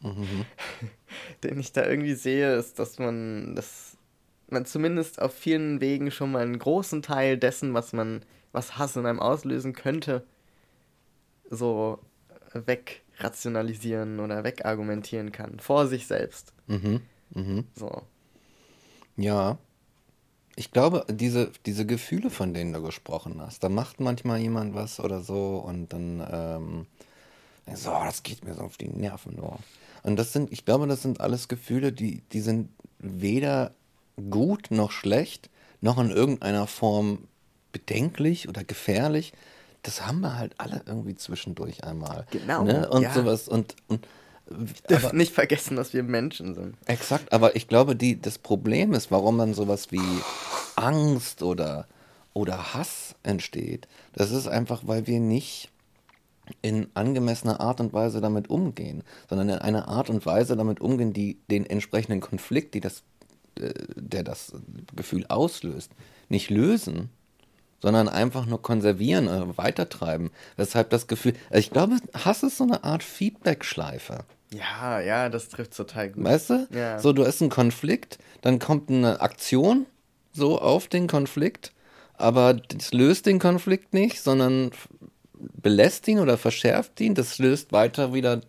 [0.00, 0.44] mhm.
[1.44, 3.96] den ich da irgendwie sehe, ist, dass man, das
[4.50, 8.96] man zumindest auf vielen Wegen schon mal einen großen Teil dessen, was man, was Hass
[8.96, 10.26] in einem auslösen könnte,
[11.48, 12.00] so
[12.52, 15.58] wegrationalisieren oder wegargumentieren kann.
[15.58, 16.52] Vor sich selbst.
[16.66, 17.00] Mhm.
[17.34, 17.64] Mhm.
[17.74, 18.02] So.
[19.16, 19.58] Ja.
[20.54, 25.00] Ich glaube, diese, diese Gefühle, von denen du gesprochen hast, da macht manchmal jemand was
[25.00, 26.86] oder so und dann, ähm,
[27.74, 29.58] so, das geht mir so auf die Nerven nur.
[30.02, 32.68] Und das sind, ich glaube, das sind alles Gefühle, die, die sind
[32.98, 33.72] weder
[34.30, 35.48] gut noch schlecht,
[35.80, 37.28] noch in irgendeiner Form
[37.72, 39.32] bedenklich oder gefährlich.
[39.82, 42.26] Das haben wir halt alle irgendwie zwischendurch einmal.
[42.30, 42.64] Genau.
[42.64, 42.88] Ne?
[42.90, 43.12] Und ja.
[43.12, 43.48] sowas.
[43.48, 44.06] Und, und
[44.46, 46.76] wir dürfen nicht vergessen, dass wir Menschen sind.
[46.86, 50.00] Exakt, aber ich glaube, die, das Problem ist, warum dann sowas wie
[50.76, 51.86] Angst oder,
[52.32, 53.88] oder Hass entsteht.
[54.12, 55.70] Das ist einfach, weil wir nicht
[56.60, 61.12] in angemessener Art und Weise damit umgehen, sondern in einer Art und Weise damit umgehen,
[61.12, 63.04] die den entsprechenden Konflikt, die das
[63.58, 64.52] äh, der das
[64.96, 65.92] Gefühl auslöst,
[66.28, 67.10] nicht lösen,
[67.82, 70.30] sondern einfach nur konservieren oder weitertreiben.
[70.56, 74.20] Weshalb das Gefühl, also ich glaube, Hass ist so eine Art Feedback-Schleife.
[74.54, 76.24] Ja, ja, das trifft total gut.
[76.24, 76.68] Weißt du?
[76.70, 76.98] Ja.
[76.98, 79.86] So, du hast einen Konflikt, dann kommt eine Aktion
[80.32, 81.72] so auf den Konflikt,
[82.14, 84.70] aber das löst den Konflikt nicht, sondern
[85.60, 87.14] belässt ihn oder verschärft ihn.
[87.14, 88.40] Das löst weiter wieder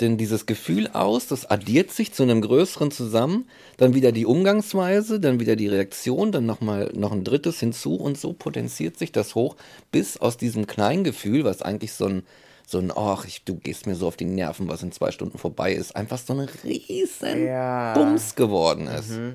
[0.00, 5.20] denn dieses Gefühl aus, das addiert sich zu einem größeren zusammen, dann wieder die Umgangsweise,
[5.20, 9.34] dann wieder die Reaktion, dann nochmal noch ein drittes hinzu und so potenziert sich das
[9.34, 9.56] hoch,
[9.90, 12.22] bis aus diesem kleinen Gefühl, was eigentlich so ein,
[12.66, 15.38] so ein, ach, ich, du gehst mir so auf die Nerven, was in zwei Stunden
[15.38, 17.92] vorbei ist, einfach so ein riesen ja.
[17.94, 19.10] Bums geworden ist.
[19.10, 19.34] Mhm.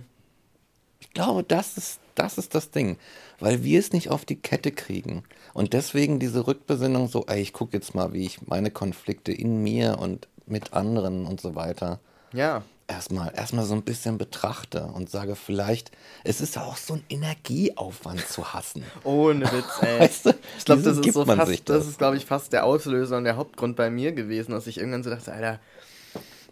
[0.99, 2.97] Ich glaube, das ist, das ist das Ding,
[3.39, 5.23] weil wir es nicht auf die Kette kriegen.
[5.53, 9.61] Und deswegen diese Rückbesinnung so, ey, ich gucke jetzt mal, wie ich meine Konflikte in
[9.61, 11.99] mir und mit anderen und so weiter.
[12.33, 12.63] Ja.
[12.89, 15.91] Erstmal, erstmal so ein bisschen betrachte und sage vielleicht,
[16.23, 18.83] es ist auch so ein Energieaufwand zu hassen.
[19.03, 19.99] Ohne Witz, ey.
[19.99, 21.63] Weißt du, ich glaube, das ist so fast, das.
[21.65, 24.77] das ist, glaube ich, fast der Auslöser und der Hauptgrund bei mir gewesen, dass ich
[24.77, 25.59] irgendwann so dachte, Alter,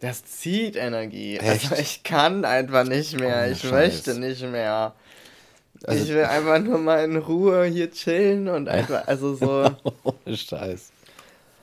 [0.01, 1.37] das zieht Energie.
[1.37, 1.71] Echt?
[1.71, 3.45] Also ich kann einfach nicht mehr.
[3.47, 3.71] Oh, ich Scheiß.
[3.71, 4.93] möchte nicht mehr.
[5.83, 9.71] Also, ich will einfach nur mal in Ruhe hier chillen und einfach, also so.
[10.03, 10.91] Ohne Scheiß.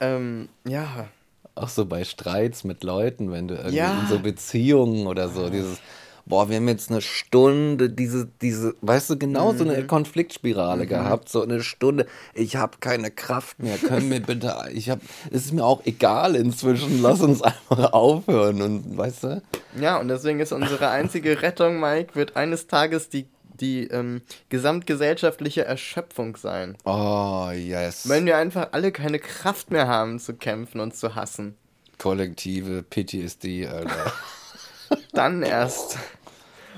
[0.00, 1.08] ähm, ja.
[1.54, 3.98] Auch so bei Streits mit Leuten, wenn du irgendwie Ja.
[3.98, 5.80] in so Beziehungen oder so, dieses,
[6.24, 9.70] boah, wir haben jetzt eine Stunde, diese, diese, weißt du, genau so Mhm.
[9.70, 14.88] eine Konfliktspirale gehabt, so eine Stunde, ich habe keine Kraft mehr, können wir bitte, ich
[14.88, 19.42] habe, es ist mir auch egal inzwischen, lass uns einfach aufhören und, weißt du?
[19.78, 23.26] Ja, und deswegen ist unsere einzige Rettung, Mike, wird eines Tages die,
[23.60, 26.76] die ähm, gesamtgesellschaftliche Erschöpfung sein.
[26.84, 28.08] Oh, yes.
[28.08, 31.56] Wenn wir einfach alle keine Kraft mehr haben zu kämpfen und zu hassen,
[31.98, 34.12] Kollektive PTSD, Alter.
[35.12, 35.98] dann erst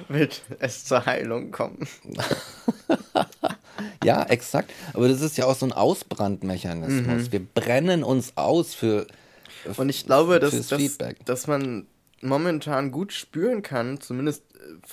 [0.09, 1.89] wird es zur Heilung kommen.
[4.05, 4.71] Ja, exakt.
[4.93, 7.33] Aber das ist ja auch so ein Ausbrandmechanismus.
[7.33, 9.07] Wir brennen uns aus für.
[9.77, 11.87] Und ich glaube, dass, dass, dass man
[12.21, 14.45] momentan gut spüren kann, zumindest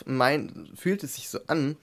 [0.05, 1.75] mein, fühlt es sich so an,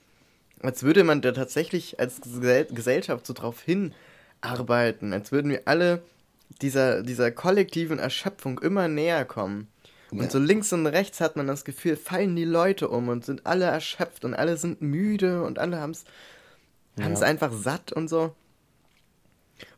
[0.61, 6.01] als würde man da tatsächlich als Gesell Gesellschaft so drauf hinarbeiten, als würden wir alle
[6.61, 9.67] dieser, dieser kollektiven Erschöpfung immer näher kommen.
[10.11, 10.29] Und Ja.
[10.29, 13.65] so links und rechts hat man das Gefühl, fallen die Leute um und sind alle
[13.65, 16.03] erschöpft und alle sind müde und alle haben es
[16.97, 17.05] Ja.
[17.19, 18.35] einfach satt und so.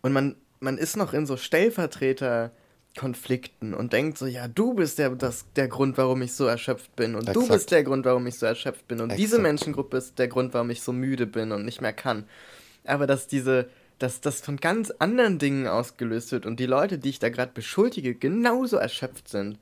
[0.02, 1.36] Und man, man ist noch in so
[2.94, 6.96] Stellvertreter-Konflikten und denkt so, ja, du bist der, das, der Grund, warum ich so erschöpft
[6.96, 7.16] bin.
[7.16, 7.52] Und du Exakt.
[7.52, 9.02] bist der Grund, warum ich so erschöpft bin.
[9.02, 9.44] Und diese Exakt.
[9.44, 12.26] Menschengruppe ist der Grund, warum ich so müde bin und nicht mehr kann.
[12.86, 13.70] Aber dass diese,
[14.00, 17.52] dass das von ganz anderen Dingen ausgelöst wird und die Leute, die ich da gerade
[17.54, 19.58] beschuldige, genauso erschöpft sind.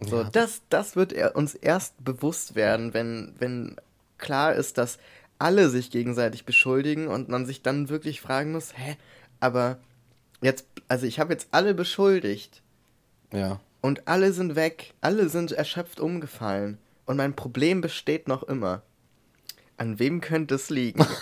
[0.00, 0.30] So, Ja.
[0.30, 3.76] das, das wird er uns erst bewusst werden, wenn, wenn
[4.18, 4.98] klar ist, dass
[5.38, 8.96] alle sich gegenseitig beschuldigen und man sich dann wirklich fragen muss, hä,
[9.40, 9.78] aber
[10.42, 12.62] jetzt, also ich habe jetzt alle beschuldigt
[13.32, 13.60] Ja.
[13.80, 18.82] und alle sind weg, alle sind erschöpft umgefallen und mein Problem besteht noch immer.
[19.76, 21.04] An wem könnte es liegen?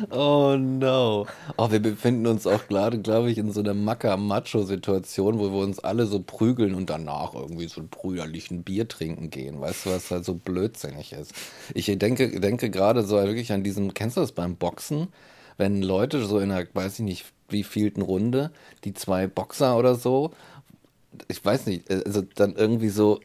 [0.12, 1.26] Oh no.
[1.56, 5.78] Oh, wir befinden uns auch gerade, glaube ich, in so einer Macker-Macho-Situation, wo wir uns
[5.78, 9.60] alle so prügeln und danach irgendwie so einen brüderlichen Bier trinken gehen.
[9.60, 11.32] Weißt du, was halt so blödsinnig ist?
[11.74, 15.08] Ich denke, denke gerade so wirklich an diesem, kennst du das beim Boxen?
[15.60, 18.50] Wenn Leute so in einer, weiß ich nicht, wie vielten Runde,
[18.84, 20.30] die zwei Boxer oder so,
[21.28, 23.20] ich weiß nicht, also dann irgendwie so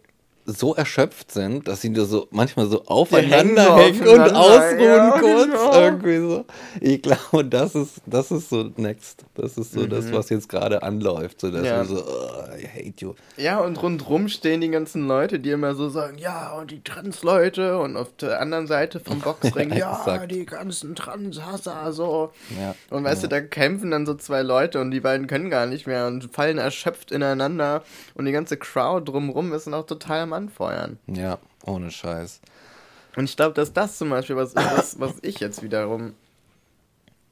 [0.46, 5.18] so erschöpft sind, dass sie nur so manchmal so aufeinander hängen hängen und ausruhen ja,
[5.20, 5.82] kurz genau.
[5.82, 6.46] irgendwie so.
[6.80, 9.26] Ich glaube, das ist das ist so next.
[9.36, 11.66] Das ist so das, was jetzt gerade anläuft, so dass Mhm.
[11.66, 11.86] Ja.
[11.86, 13.14] so oh, I hate you.
[13.38, 17.80] Ja, und rundrum stehen die ganzen Leute, die immer so sagen, ja, und die Trans-Leute
[17.80, 20.32] und auf der anderen Seite vom Boxring, ja, exakt.
[20.32, 22.32] die ganzen Trans-Hasser, so.
[22.60, 22.76] Ja.
[22.90, 25.88] Und weißt du, da kämpfen dann so zwei Leute und die beiden können gar nicht
[25.88, 27.84] mehr und fallen erschöpft ineinander
[28.14, 31.00] und die ganze Crowd drumrum ist noch total am Anfeuern.
[31.08, 32.42] Ja, ohne Scheiß.
[33.16, 36.14] Und ich glaube, dass das zum Beispiel was ist, was, was ich jetzt wiederum,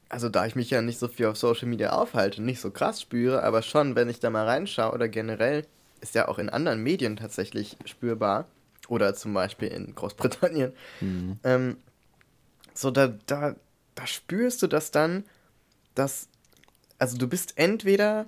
[0.08, 3.00] also da ich mich ja nicht so viel auf Social Media aufhalte, nicht so krass
[3.02, 5.66] spüre, aber schon, wenn ich da mal reinschaue oder generell,
[6.00, 8.46] ist ja auch in anderen Medien tatsächlich spürbar.
[8.88, 10.72] Oder zum Beispiel in Großbritannien.
[11.42, 11.78] Ähm,
[12.74, 13.54] so, da, da,
[13.94, 15.24] da spürst du das dann,
[15.94, 16.28] dass,
[16.98, 18.26] also du bist entweder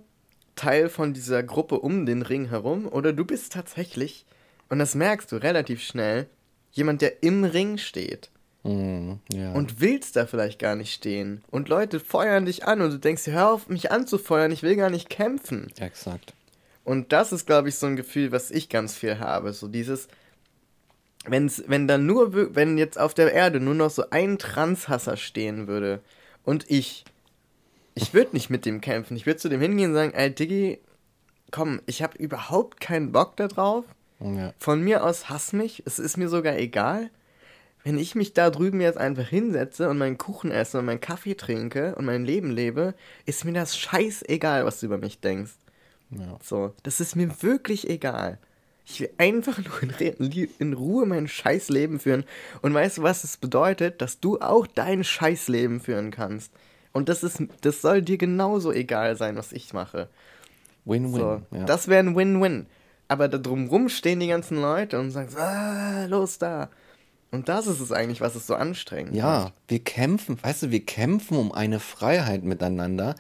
[0.54, 4.24] Teil von dieser Gruppe um den Ring herum oder du bist tatsächlich,
[4.68, 6.26] und das merkst du relativ schnell,
[6.72, 8.30] jemand, der im Ring steht
[8.64, 9.52] Mhm, ja.
[9.52, 11.44] und willst da vielleicht gar nicht stehen.
[11.50, 14.90] Und Leute feuern dich an und du denkst, hör auf, mich anzufeuern, ich will gar
[14.90, 15.72] nicht kämpfen.
[15.78, 16.34] Exakt.
[16.82, 19.52] Und das ist, glaube ich, so ein Gefühl, was ich ganz viel habe.
[19.52, 20.08] So dieses,
[21.24, 25.68] wenn's, wenn dann nur, wenn jetzt auf der Erde nur noch so ein Transhasser stehen
[25.68, 26.00] würde
[26.44, 27.04] und ich,
[27.94, 29.16] ich würde nicht mit dem kämpfen.
[29.16, 30.80] Ich würde zu dem hingehen und sagen, ey Diggi,
[31.50, 33.84] komm, ich habe überhaupt keinen Bock da drauf.
[34.20, 34.54] Ja.
[34.58, 37.10] Von mir aus hass mich, es ist mir sogar egal.
[37.84, 41.34] Wenn ich mich da drüben jetzt einfach hinsetze und meinen Kuchen esse und meinen Kaffee
[41.34, 42.94] trinke und mein Leben lebe,
[43.26, 45.52] ist mir das scheißegal, was du über mich denkst.
[46.10, 46.38] Ja.
[46.42, 48.38] So, das ist mir wirklich egal.
[48.84, 52.24] Ich will einfach nur in, Re- in Ruhe mein Scheißleben führen.
[52.62, 54.00] Und weißt du, was es bedeutet?
[54.00, 56.52] Dass du auch dein Scheißleben führen kannst.
[56.92, 60.08] Und das ist, das soll dir genauso egal sein, was ich mache.
[60.84, 61.20] Win-win.
[61.20, 61.64] So, ja.
[61.64, 62.66] das wäre ein Win-Win.
[63.09, 66.68] Aber da drumrum stehen die ganzen Leute und sagen, so, ah, los da.
[67.30, 69.54] Und das ist es eigentlich, was es so anstrengend Ja, macht.
[69.68, 73.14] wir kämpfen, weißt du, wir kämpfen um eine Freiheit miteinander.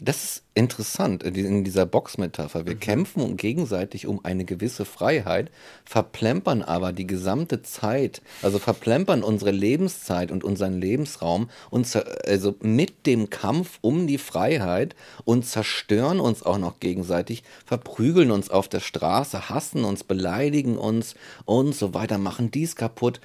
[0.00, 2.66] Das ist interessant in die- in dieser Boxmetapher.
[2.66, 5.52] Wir kämpfen um gegenseitig um eine gewisse Freiheit,
[5.84, 11.86] verplempern aber die gesamte Zeit, also verplempern unsere Lebenszeit und unseren Lebensraum und
[12.26, 18.50] also mit dem Kampf um die Freiheit und zerstören uns auch noch gegenseitig, verprügeln uns
[18.50, 21.14] auf der Straße, hassen uns, beleidigen uns
[21.44, 23.20] und so weiter, machen dies kaputt,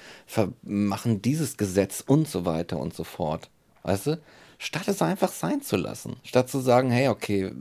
[0.62, 3.50] machen dieses Gesetz und so weiter und so fort.
[3.82, 4.20] Weißt du?
[4.60, 6.16] Statt es einfach sein zu lassen.
[6.22, 7.52] Statt zu sagen, hey, okay,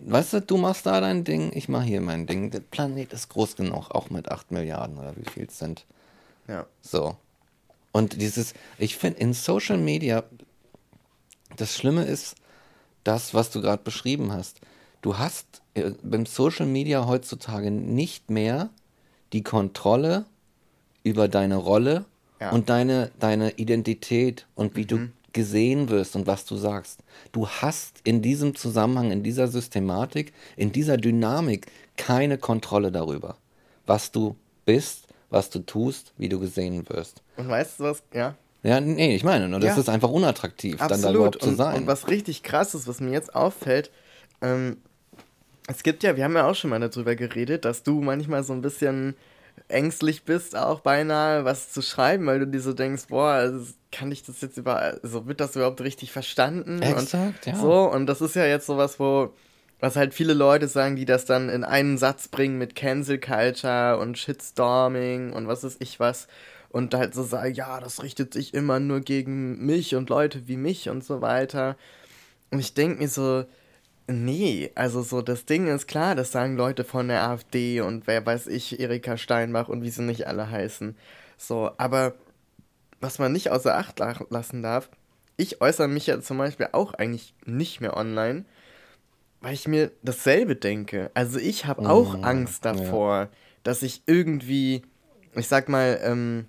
[0.00, 2.50] weißt du, du machst da dein Ding, ich mache hier mein Ding.
[2.50, 5.86] Der Planet ist groß genug, auch mit 8 Milliarden oder wie viel es sind.
[6.46, 6.66] Ja.
[6.82, 7.16] So.
[7.90, 10.24] Und dieses, ich finde, in Social Media,
[11.56, 12.36] das Schlimme ist,
[13.02, 14.60] das, was du gerade beschrieben hast.
[15.00, 18.68] Du hast äh, beim Social Media heutzutage nicht mehr
[19.32, 20.26] die Kontrolle
[21.02, 22.04] über deine Rolle
[22.40, 22.50] ja.
[22.50, 24.86] und deine, deine Identität und wie mhm.
[24.86, 27.00] du gesehen wirst und was du sagst.
[27.32, 31.66] Du hast in diesem Zusammenhang, in dieser Systematik, in dieser Dynamik
[31.96, 33.36] keine Kontrolle darüber,
[33.86, 37.22] was du bist, was du tust, wie du gesehen wirst.
[37.36, 38.34] Und weißt du was, ja?
[38.62, 39.80] Ja, nee, ich meine, und das ja.
[39.80, 40.90] ist einfach unattraktiv, Absolut.
[40.90, 41.76] dann da überhaupt zu sein.
[41.82, 43.90] Und was richtig krass ist, was mir jetzt auffällt,
[44.42, 44.78] ähm,
[45.68, 48.52] es gibt ja, wir haben ja auch schon mal darüber geredet, dass du manchmal so
[48.54, 49.14] ein bisschen
[49.68, 54.12] ängstlich bist, auch beinahe was zu schreiben, weil du dir so denkst, boah, also kann
[54.12, 56.82] ich das jetzt über, so wird das überhaupt richtig verstanden?
[56.82, 57.58] Exakt, und ja.
[57.58, 59.34] So, und das ist ja jetzt sowas, wo,
[59.80, 63.98] was halt viele Leute sagen, die das dann in einen Satz bringen mit Cancel Culture
[63.98, 66.28] und Shitstorming und was ist ich was
[66.70, 70.56] und halt so sagen, ja, das richtet sich immer nur gegen mich und Leute wie
[70.56, 71.76] mich und so weiter.
[72.50, 73.44] Und ich denke mir so,
[74.10, 78.24] Nee, also so das Ding ist klar, das sagen Leute von der AfD und wer
[78.24, 80.96] weiß ich, Erika Steinbach und wie sie nicht alle heißen.
[81.36, 82.14] So, aber
[83.00, 84.00] was man nicht außer Acht
[84.30, 84.88] lassen darf,
[85.36, 88.46] ich äußere mich ja zum Beispiel auch eigentlich nicht mehr online,
[89.42, 91.10] weil ich mir dasselbe denke.
[91.12, 93.28] Also ich habe auch mmh, Angst davor, ja.
[93.62, 94.82] dass ich irgendwie,
[95.34, 96.46] ich sag mal, ähm,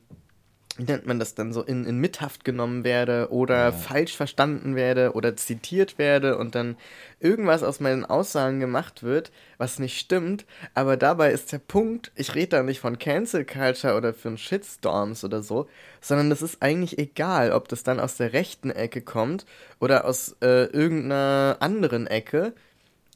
[0.79, 3.71] wie nennt man das dann so, in, in Mithaft genommen werde oder ja.
[3.73, 6.77] falsch verstanden werde oder zitiert werde und dann
[7.19, 10.45] irgendwas aus meinen Aussagen gemacht wird, was nicht stimmt.
[10.75, 15.25] Aber dabei ist der Punkt, ich rede da nicht von Cancel Culture oder von Shitstorms
[15.25, 15.67] oder so,
[15.99, 19.45] sondern es ist eigentlich egal, ob das dann aus der rechten Ecke kommt
[19.81, 22.53] oder aus äh, irgendeiner anderen Ecke.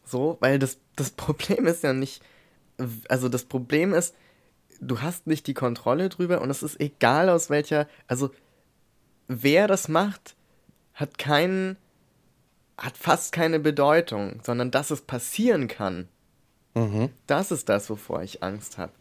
[0.04, 2.22] So, weil das, das Problem ist ja nicht,
[3.08, 4.14] also das Problem ist,
[4.84, 8.32] du hast nicht die Kontrolle drüber und es ist egal aus welcher, also
[9.28, 10.36] wer das macht,
[10.94, 11.78] hat keinen,
[12.78, 16.08] hat fast keine Bedeutung, sondern dass es passieren kann.
[16.76, 17.10] Mhm.
[17.28, 18.92] Das ist das, wovor ich Angst habe.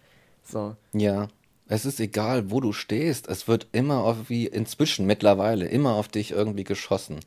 [0.43, 0.77] So.
[0.93, 1.29] Ja.
[1.69, 3.29] Es ist egal, wo du stehst.
[3.29, 7.21] Es wird immer auf, wie inzwischen mittlerweile, immer auf dich irgendwie geschossen.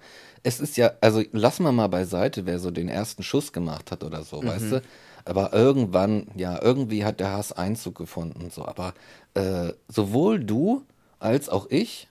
[0.44, 4.04] Es ist ja, also lass mal mal beiseite, wer so den ersten Schuss gemacht hat
[4.04, 4.48] oder so, mhm.
[4.48, 4.82] weißt du?
[5.26, 8.50] Aber irgendwann, ja, irgendwie hat der Hass Einzug gefunden.
[8.52, 8.66] So.
[8.66, 8.94] Aber
[9.34, 10.84] äh, sowohl du
[11.20, 12.08] als auch ich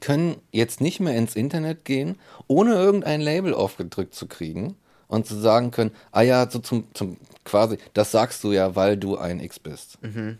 [0.00, 4.76] können jetzt nicht mehr ins Internet gehen, ohne irgendein Label aufgedrückt zu kriegen
[5.08, 8.96] und zu sagen können, ah ja, so zum, zum quasi, das sagst du ja, weil
[8.96, 9.98] du ein X bist.
[10.02, 10.38] Mhm.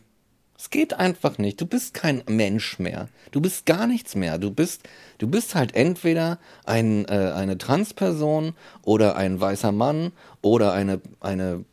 [0.56, 1.60] Es geht einfach nicht.
[1.60, 3.08] Du bist kein Mensch mehr.
[3.32, 4.38] Du bist gar nichts mehr.
[4.38, 10.72] Du bist, du bist halt entweder ein, äh, eine Transperson oder ein weißer Mann oder
[10.72, 11.64] eine, eine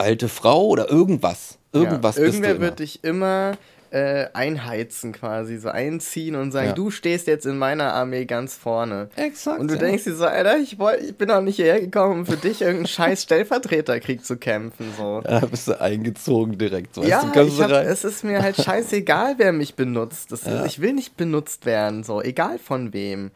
[0.00, 1.58] alte Frau oder irgendwas.
[1.72, 3.56] Irgendwas ja, Irgendwer wird dich immer
[3.90, 6.72] äh, einheizen quasi, so einziehen und sagen, ja.
[6.74, 9.08] du stehst jetzt in meiner Armee ganz vorne.
[9.16, 9.60] Exakt.
[9.60, 9.80] Und du ja.
[9.80, 12.60] denkst dir so, Alter, ich, wollt, ich bin auch nicht hierher gekommen, um für dich
[12.60, 14.92] irgendeinen scheiß Stellvertreterkrieg zu kämpfen.
[14.96, 15.20] So.
[15.22, 16.94] Da bist du eingezogen direkt.
[16.94, 20.30] So, ja, du, ich hab, es ist mir halt scheißegal, wer mich benutzt.
[20.44, 20.64] Ja.
[20.64, 23.30] Ich will nicht benutzt werden, so, egal von wem.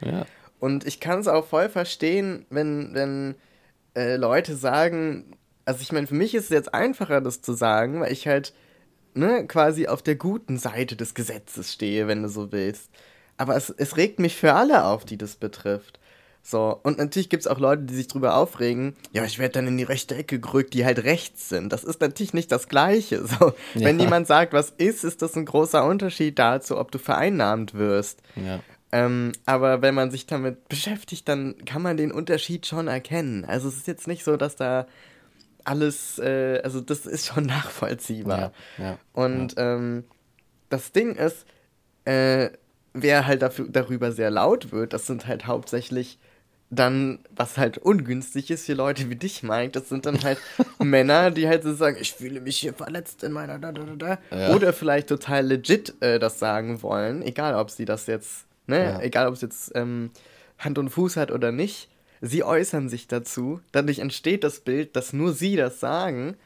[0.60, 3.34] Und ich kann es auch voll verstehen, wenn, wenn
[3.96, 8.00] äh, Leute sagen, also ich meine, für mich ist es jetzt einfacher, das zu sagen,
[8.00, 8.52] weil ich halt,
[9.14, 12.90] ne, quasi auf der guten Seite des Gesetzes stehe, wenn du so willst.
[13.36, 15.98] Aber es, es regt mich für alle auf, die das betrifft.
[16.46, 19.66] So, und natürlich gibt es auch Leute, die sich drüber aufregen, ja, ich werde dann
[19.66, 21.72] in die rechte Ecke gerückt, die halt rechts sind.
[21.72, 23.24] Das ist natürlich nicht das Gleiche.
[23.26, 23.86] So, ja.
[23.86, 28.20] wenn jemand sagt, was ist, ist das ein großer Unterschied dazu, ob du vereinnahmt wirst.
[28.36, 28.60] Ja.
[28.92, 33.46] Ähm, aber wenn man sich damit beschäftigt, dann kann man den Unterschied schon erkennen.
[33.46, 34.86] Also es ist jetzt nicht so, dass da
[35.64, 38.52] alles, äh, also das ist schon nachvollziehbar.
[38.78, 39.74] Ja, ja, und ja.
[39.74, 40.04] Ähm,
[40.68, 41.46] das Ding ist,
[42.04, 42.50] äh,
[42.92, 46.18] wer halt dafür, darüber sehr laut wird, das sind halt hauptsächlich
[46.70, 50.38] dann, was halt ungünstig ist für Leute wie dich, Mike, das sind dann halt
[50.78, 54.18] Männer, die halt so sagen, ich fühle mich hier verletzt in meiner da, da, da,
[54.30, 54.54] da.
[54.54, 59.28] Oder vielleicht total legit äh, das sagen wollen, egal ob sie das jetzt, ne, egal
[59.28, 60.10] ob es jetzt ähm,
[60.58, 61.88] Hand und Fuß hat oder nicht
[62.24, 66.36] sie äußern sich dazu, dadurch entsteht das Bild, dass nur sie das sagen,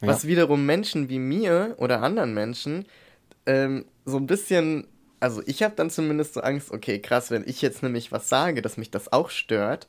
[0.00, 0.08] ja.
[0.08, 2.86] was wiederum Menschen wie mir oder anderen Menschen
[3.44, 4.86] ähm, so ein bisschen,
[5.18, 8.62] also ich habe dann zumindest so Angst, okay, krass, wenn ich jetzt nämlich was sage,
[8.62, 9.88] dass mich das auch stört,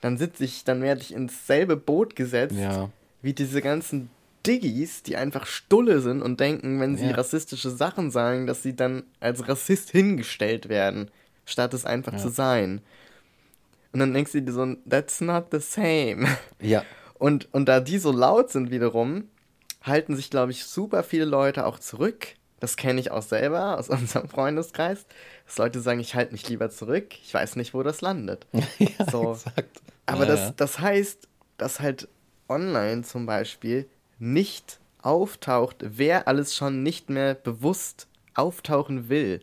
[0.00, 2.88] dann sitze ich, dann werde ich ins selbe Boot gesetzt, ja.
[3.20, 4.10] wie diese ganzen
[4.46, 7.16] Diggis, die einfach stulle sind und denken, wenn sie ja.
[7.16, 11.10] rassistische Sachen sagen, dass sie dann als Rassist hingestellt werden,
[11.44, 12.80] statt es einfach zu sein.
[13.98, 16.28] Und dann denkst du dir so, that's not the same.
[16.60, 16.84] Ja.
[17.14, 19.24] Und, und da die so laut sind wiederum,
[19.82, 22.28] halten sich, glaube ich, super viele Leute auch zurück.
[22.60, 25.04] Das kenne ich auch selber aus unserem Freundeskreis,
[25.46, 28.46] dass Leute sagen, ich halte mich lieber zurück, ich weiß nicht, wo das landet.
[28.78, 29.32] ja, So.
[29.32, 29.80] exakt.
[30.06, 30.54] Aber ja, das, ja.
[30.56, 31.26] das heißt,
[31.56, 32.06] dass halt
[32.48, 33.88] online zum Beispiel
[34.20, 39.40] nicht auftaucht, wer alles schon nicht mehr bewusst auftauchen will.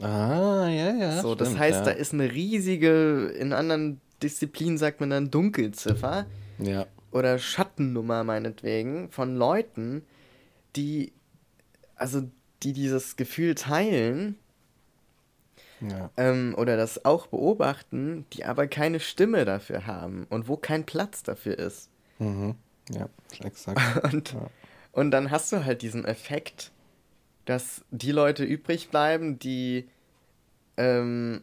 [0.00, 1.20] Ah, ja, ja.
[1.22, 1.84] so, das stimmt, heißt, ja.
[1.84, 6.26] da ist eine riesige, in anderen Disziplinen sagt man dann Dunkelziffer
[6.58, 6.86] Ja.
[7.10, 10.02] oder Schattennummer meinetwegen von Leuten,
[10.76, 11.12] die,
[11.96, 12.22] also
[12.62, 14.36] die dieses Gefühl teilen
[15.80, 16.10] Ja.
[16.16, 21.22] ähm, oder das auch beobachten, die aber keine Stimme dafür haben und wo kein Platz
[21.22, 21.90] dafür ist.
[22.18, 22.54] Mhm.
[22.90, 23.08] Ja,
[23.44, 23.80] exakt.
[24.12, 24.50] Und, Ja.
[24.92, 26.70] und dann hast du halt diesen Effekt,
[27.44, 29.88] dass die Leute übrig bleiben, die,
[30.76, 31.42] ähm,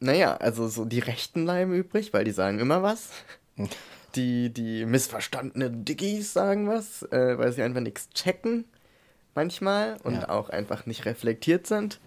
[0.00, 3.10] naja, also so die Rechten bleiben übrig, weil die sagen immer was.
[4.16, 8.64] Die, die missverstandenen Dickies sagen was, äh, weil sie einfach nichts checken
[9.34, 10.28] manchmal und Ja.
[10.28, 11.98] auch einfach nicht reflektiert sind.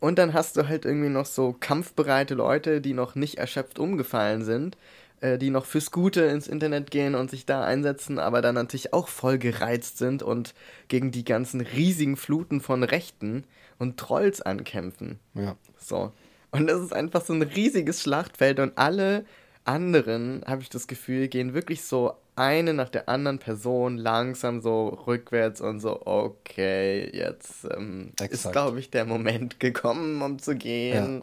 [0.00, 4.42] Und dann hast du halt irgendwie noch so kampfbereite Leute, die noch nicht erschöpft umgefallen
[4.42, 4.78] sind,
[5.22, 8.92] äh, die noch fürs Gute ins Internet gehen und sich da einsetzen, aber dann natürlich
[8.92, 10.52] auch voll gereizt sind und
[10.88, 13.44] gegen die ganzen riesigen Fluten von Rechten
[13.78, 15.20] und Trolls ankämpfen.
[15.34, 15.56] Ja.
[15.78, 16.12] So.
[16.50, 19.24] Und das ist einfach so ein riesiges Schlachtfeld und alle
[19.64, 24.88] anderen, habe ich das Gefühl, gehen wirklich so eine nach der anderen Person langsam so
[24.88, 31.22] rückwärts und so, okay, jetzt ähm, ist, glaube ich, der Moment gekommen, um zu gehen.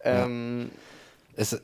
[0.00, 0.70] Ähm,
[1.36, 1.52] Es,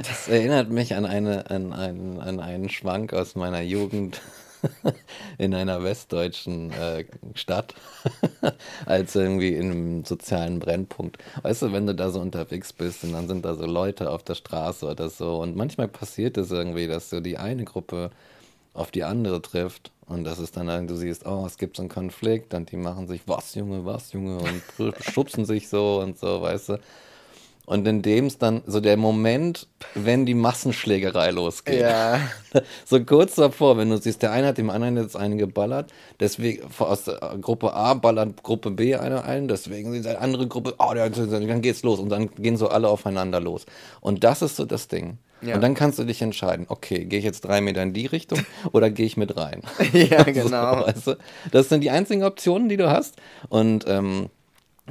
[0.00, 4.20] es erinnert mich an, eine, an, einen, an einen Schwank aus meiner Jugend
[5.38, 7.04] in einer westdeutschen äh,
[7.34, 7.74] Stadt,
[8.86, 11.18] als irgendwie in einem sozialen Brennpunkt.
[11.42, 14.22] Weißt du, wenn du da so unterwegs bist und dann sind da so Leute auf
[14.22, 18.10] der Straße oder so und manchmal passiert es irgendwie, dass so die eine Gruppe
[18.72, 21.82] auf die andere trifft und das ist dann irgendwie, du siehst, oh, es gibt so
[21.82, 24.62] einen Konflikt und die machen sich, was Junge, was Junge und
[25.00, 26.78] schubsen sich so und so, weißt du.
[27.66, 31.80] Und in dem es dann so der Moment, wenn die Massenschlägerei losgeht.
[31.80, 32.20] ja,
[32.84, 35.90] So kurz davor, wenn du siehst, der eine hat dem anderen jetzt einen geballert,
[36.20, 40.74] deswegen aus der Gruppe A ballert Gruppe B eine ein, deswegen sieht die andere Gruppe,
[40.78, 43.64] oh, der, dann geht's los und dann gehen so alle aufeinander los.
[44.00, 45.18] Und das ist so das Ding.
[45.40, 45.56] Ja.
[45.56, 48.40] Und dann kannst du dich entscheiden, okay, gehe ich jetzt drei Meter in die Richtung
[48.72, 49.62] oder gehe ich mit rein?
[49.92, 50.80] ja, genau.
[50.80, 51.16] So, weißt du?
[51.50, 53.16] Das sind die einzigen Optionen, die du hast.
[53.48, 54.30] Und ähm,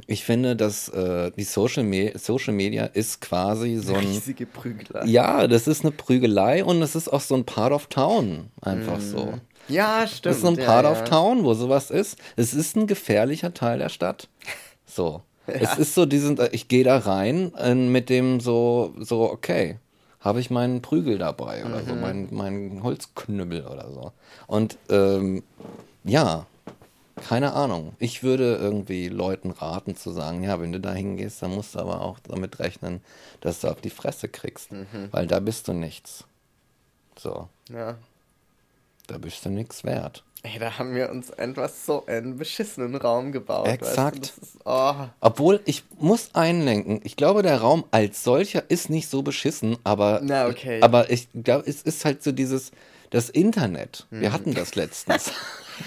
[0.06, 4.06] ich finde, dass äh, die Social, Me Social Media ist quasi so ein.
[4.06, 5.04] Riesige Prügler.
[5.06, 8.50] Ja, das ist eine Prügelei und es ist auch so ein Part of Town.
[8.60, 9.34] Einfach so.
[9.68, 10.26] Ja, stimmt.
[10.26, 10.92] Das ist so ein ja, Part ja.
[10.92, 12.18] of Town, wo sowas ist.
[12.36, 14.28] Es ist ein gefährlicher Teil der Stadt.
[14.86, 15.22] So.
[15.46, 19.78] Es ist so diesen, äh, ich gehe da rein äh, mit dem so, so, okay,
[20.20, 21.86] habe ich meinen Prügel dabei oder Mhm.
[21.88, 24.12] so, meinen mein Holzknüppel oder so.
[24.46, 25.42] Und ähm,
[26.04, 26.46] ja,
[27.16, 27.94] keine Ahnung.
[27.98, 31.78] Ich würde irgendwie Leuten raten zu sagen, ja, wenn du da hingehst, dann musst du
[31.80, 33.00] aber auch damit rechnen,
[33.40, 34.72] dass du auf die Fresse kriegst.
[34.72, 35.08] Mhm.
[35.12, 36.24] Weil da bist du nichts.
[37.16, 37.96] So, Ja.
[39.06, 40.24] da bist du nichts wert.
[40.42, 43.66] Ey, da haben wir uns etwas so einen beschissenen Raum gebaut.
[43.66, 44.18] Exakt.
[44.20, 44.42] Weißt du?
[44.42, 44.94] ist, oh.
[45.20, 50.20] Obwohl, ich muss einlenken, ich glaube, der Raum als solcher ist nicht so beschissen, aber,
[50.22, 50.82] Na, okay.
[50.82, 52.72] aber ich glaube, es ist halt so dieses,
[53.08, 54.06] das Internet.
[54.10, 55.32] Wir hatten das letztens.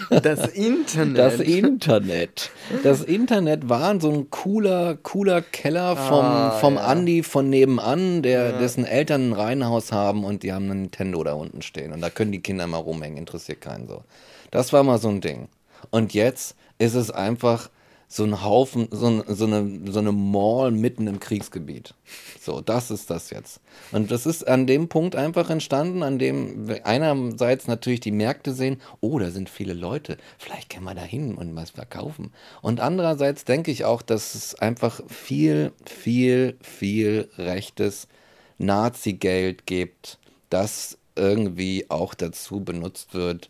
[0.09, 1.17] Das Internet.
[1.17, 2.51] Das Internet.
[2.83, 6.81] Das Internet war so ein cooler, cooler Keller vom, Ah, vom ja.
[6.81, 11.33] Andi von nebenan, der, dessen Eltern ein Reihenhaus haben und die haben ein Nintendo da
[11.33, 11.93] unten stehen.
[11.93, 14.03] Und da können die Kinder mal rumhängen, interessiert keinen so.
[14.51, 15.47] Das war mal so ein Ding.
[15.89, 17.69] Und jetzt ist es einfach
[18.09, 21.93] so ein Haufen, so, so, eine, so eine Mall mitten im Kriegsgebiet.
[22.39, 23.59] So, das ist das jetzt.
[23.91, 28.81] Und das ist an dem Punkt einfach entstanden, an dem einerseits natürlich die Märkte sehen,
[29.01, 32.31] oh, da sind viele Leute, vielleicht können wir da hin und was verkaufen.
[32.61, 38.07] Und andererseits denke ich auch, dass es einfach viel, viel, viel rechtes
[38.57, 40.17] Nazi-Geld gibt,
[40.49, 43.49] das irgendwie auch dazu benutzt wird,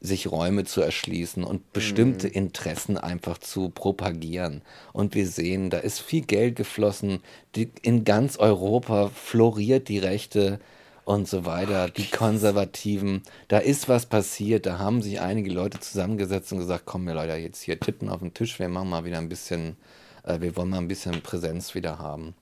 [0.00, 4.62] sich Räume zu erschließen und bestimmte Interessen einfach zu propagieren.
[4.92, 7.20] Und wir sehen, da ist viel Geld geflossen,
[7.56, 10.60] die, in ganz Europa floriert die Rechte
[11.04, 13.22] und so weiter, die Konservativen.
[13.48, 17.34] Da ist was passiert, da haben sich einige Leute zusammengesetzt und gesagt, komm, wir Leute,
[17.34, 19.76] jetzt hier Titten auf den Tisch, wir machen mal wieder ein bisschen,
[20.22, 22.34] äh, wir wollen mal ein bisschen Präsenz wieder haben.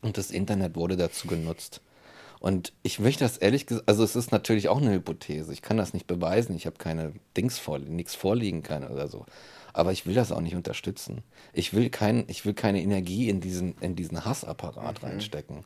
[0.00, 1.80] Und das Internet wurde dazu genutzt.
[2.42, 5.52] Und ich möchte das ehrlich gesagt, also es ist natürlich auch eine Hypothese.
[5.52, 6.56] Ich kann das nicht beweisen.
[6.56, 9.26] Ich habe keine Dings vorliegen, nichts vorliegen kann oder so.
[9.72, 11.22] Aber ich will das auch nicht unterstützen.
[11.52, 15.64] Ich will kein, ich will keine Energie in diesen, in diesen Hassapparat reinstecken.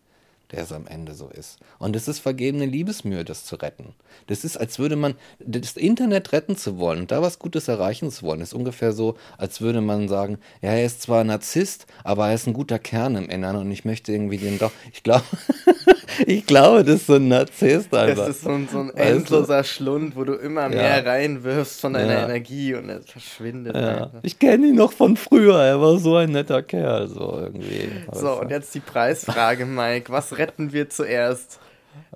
[0.52, 1.58] der es am Ende so ist.
[1.78, 3.94] Und es ist vergebene Liebesmühe, das zu retten.
[4.26, 8.10] Das ist, als würde man das Internet retten zu wollen und da was Gutes erreichen
[8.10, 12.28] zu wollen, ist ungefähr so, als würde man sagen, ja, er ist zwar Narzisst, aber
[12.28, 14.72] er ist ein guter Kern im Inneren und ich möchte irgendwie den doch.
[14.92, 15.24] Ich glaube,
[16.26, 18.26] ich glaube, das ist so ein Narzisst einfach.
[18.26, 21.10] Das ist so ein, so ein endloser Schlund, wo du immer mehr ja.
[21.10, 22.24] reinwirfst von deiner ja.
[22.24, 23.76] Energie und es verschwindet.
[23.76, 24.10] Ja.
[24.22, 27.90] Ich kenne ihn noch von früher, er war so ein netter Kerl, so irgendwie.
[28.12, 30.12] So, und jetzt die Preisfrage, Mike.
[30.12, 31.58] Was retten wir zuerst?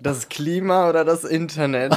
[0.01, 1.97] Das Klima oder das Internet?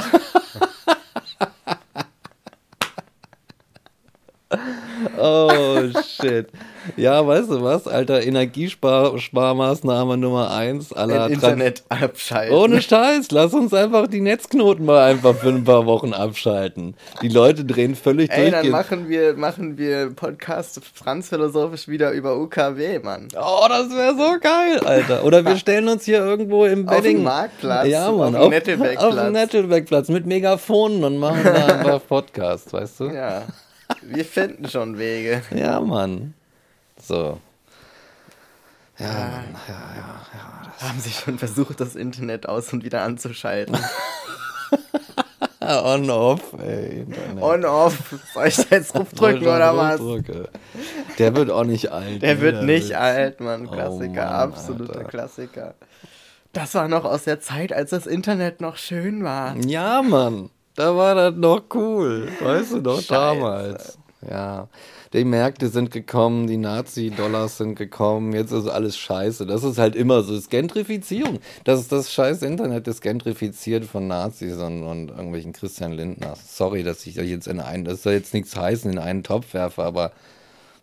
[5.18, 5.82] oh,
[6.20, 6.48] shit.
[6.96, 12.54] Ja, weißt du was, Alter, Energiesparmaßnahme Nummer eins aller Internet abschalten.
[12.56, 16.94] Ohne Scheiß, lass uns einfach die Netzknoten mal einfach für ein paar Wochen abschalten.
[17.22, 18.62] Die Leute drehen völlig Ey, durch.
[18.62, 23.28] dann machen wir, machen wir Podcast transphilosophisch wieder über UKW, Mann.
[23.36, 25.24] Oh, das wäre so geil, Alter.
[25.24, 26.96] Oder wir stellen uns hier irgendwo im Bedding.
[26.96, 27.86] Auf dem Marktplatz.
[27.88, 28.36] Ja, Mann.
[28.36, 29.04] Auf dem Nettelbeckplatz.
[29.04, 33.04] Auf dem Nettelbeckplatz mit Megafonen und machen da einfach Podcast, weißt du?
[33.06, 33.42] Ja.
[34.02, 35.42] Wir finden schon Wege.
[35.54, 36.34] Ja, Mann.
[37.06, 37.38] So.
[38.98, 39.12] Ja, ja,
[39.68, 40.88] ja, ja, ja.
[40.88, 43.76] Haben Sie schon versucht, das Internet aus und wieder anzuschalten?
[45.60, 47.06] On-off, ey.
[47.40, 48.14] On-off.
[48.34, 50.00] Soll ich da jetzt drücken oder was?
[51.18, 52.22] Der wird auch nicht alt.
[52.22, 52.96] Der wird nicht Witz.
[52.96, 53.66] alt, Mann.
[53.66, 55.08] Oh Klassiker, oh Mann, absoluter Alter.
[55.08, 55.74] Klassiker.
[56.52, 59.56] Das war noch aus der Zeit, als das Internet noch schön war.
[59.56, 60.50] Ja, Mann.
[60.76, 62.28] Da war das noch cool.
[62.40, 63.08] Weißt du noch, Scheiße.
[63.08, 63.98] damals.
[64.28, 64.68] Ja.
[65.14, 69.46] Die Märkte sind gekommen, die Nazi-Dollars sind gekommen, jetzt ist alles scheiße.
[69.46, 70.32] Das ist halt immer so.
[70.32, 71.38] Das ist Gentrifizierung.
[71.62, 76.56] Das ist das scheiß Internet, ist gentrifiziert von Nazis und, und irgendwelchen Christian Lindners.
[76.56, 79.54] Sorry, dass ich euch jetzt in einen, das soll jetzt nichts heißen, in einen Topf
[79.54, 80.10] werfe, aber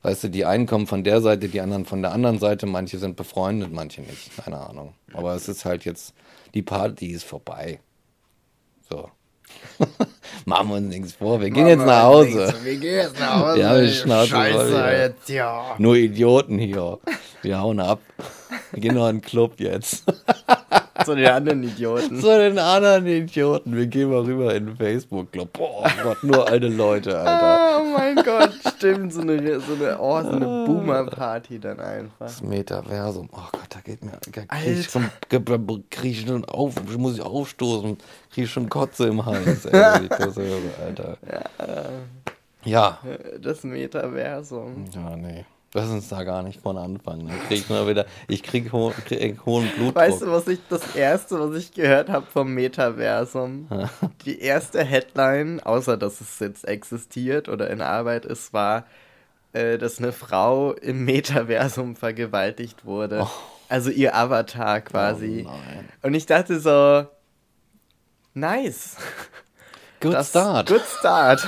[0.03, 2.99] weißt du, die einen kommen von der Seite, die anderen von der anderen Seite, manche
[2.99, 4.37] sind befreundet, manche nicht.
[4.37, 4.93] Keine Ahnung.
[5.11, 6.13] Aber es ist halt jetzt,
[6.53, 7.81] die Party ist vorbei.
[8.89, 9.09] So.
[10.45, 11.39] Machen wir uns nichts vor.
[11.41, 12.53] Wir gehen jetzt nach Hause.
[12.63, 13.59] Wir gehen jetzt nach Hause.
[13.59, 15.75] Ja, wir Schnauze Scheiße, voll, jetzt, ja.
[15.77, 16.99] Nur Idioten hier.
[17.41, 17.99] Wir hauen ab.
[18.71, 20.03] Wir gehen noch in den Club jetzt.
[21.05, 22.19] Zu den anderen Idioten.
[22.19, 23.75] Zu den anderen Idioten.
[23.75, 25.53] Wir gehen mal rüber in den Facebook-Club.
[25.53, 27.81] Boah, Gott, nur alte Leute, Alter.
[27.81, 29.11] Oh mein Gott, stimmt.
[29.13, 32.11] So eine, so eine, oh, so eine Boomer-Party dann einfach.
[32.19, 33.29] Das Metaversum.
[33.31, 34.19] Oh Gott, geht mir.
[34.31, 34.47] Krieg
[34.79, 35.09] ich, schon,
[35.89, 37.97] krieg ich schon auf, muss ich aufstoßen.
[38.31, 41.17] Krieg ich schon Kotze im Hals, ey, das höre, Alter.
[42.63, 42.99] Ja.
[42.99, 42.99] ja.
[43.41, 44.85] Das Metaversum.
[44.93, 45.45] Ja, nee.
[45.73, 47.27] Lass uns da gar nicht von anfangen.
[47.27, 49.95] Dann krieg ich mal wieder, ich krieg, ho krieg hohen Blutdruck.
[49.95, 53.69] Weißt du, was ich, das erste, was ich gehört habe vom Metaversum?
[54.25, 58.85] Die erste Headline, außer dass es jetzt existiert oder in Arbeit ist, war,
[59.53, 63.21] äh, dass eine Frau im Metaversum vergewaltigt wurde.
[63.23, 63.60] Oh.
[63.71, 65.47] Also ihr Avatar quasi.
[65.47, 67.07] Oh Und ich dachte so,
[68.33, 68.97] nice.
[70.01, 70.67] Good das, start.
[70.67, 71.47] Good start.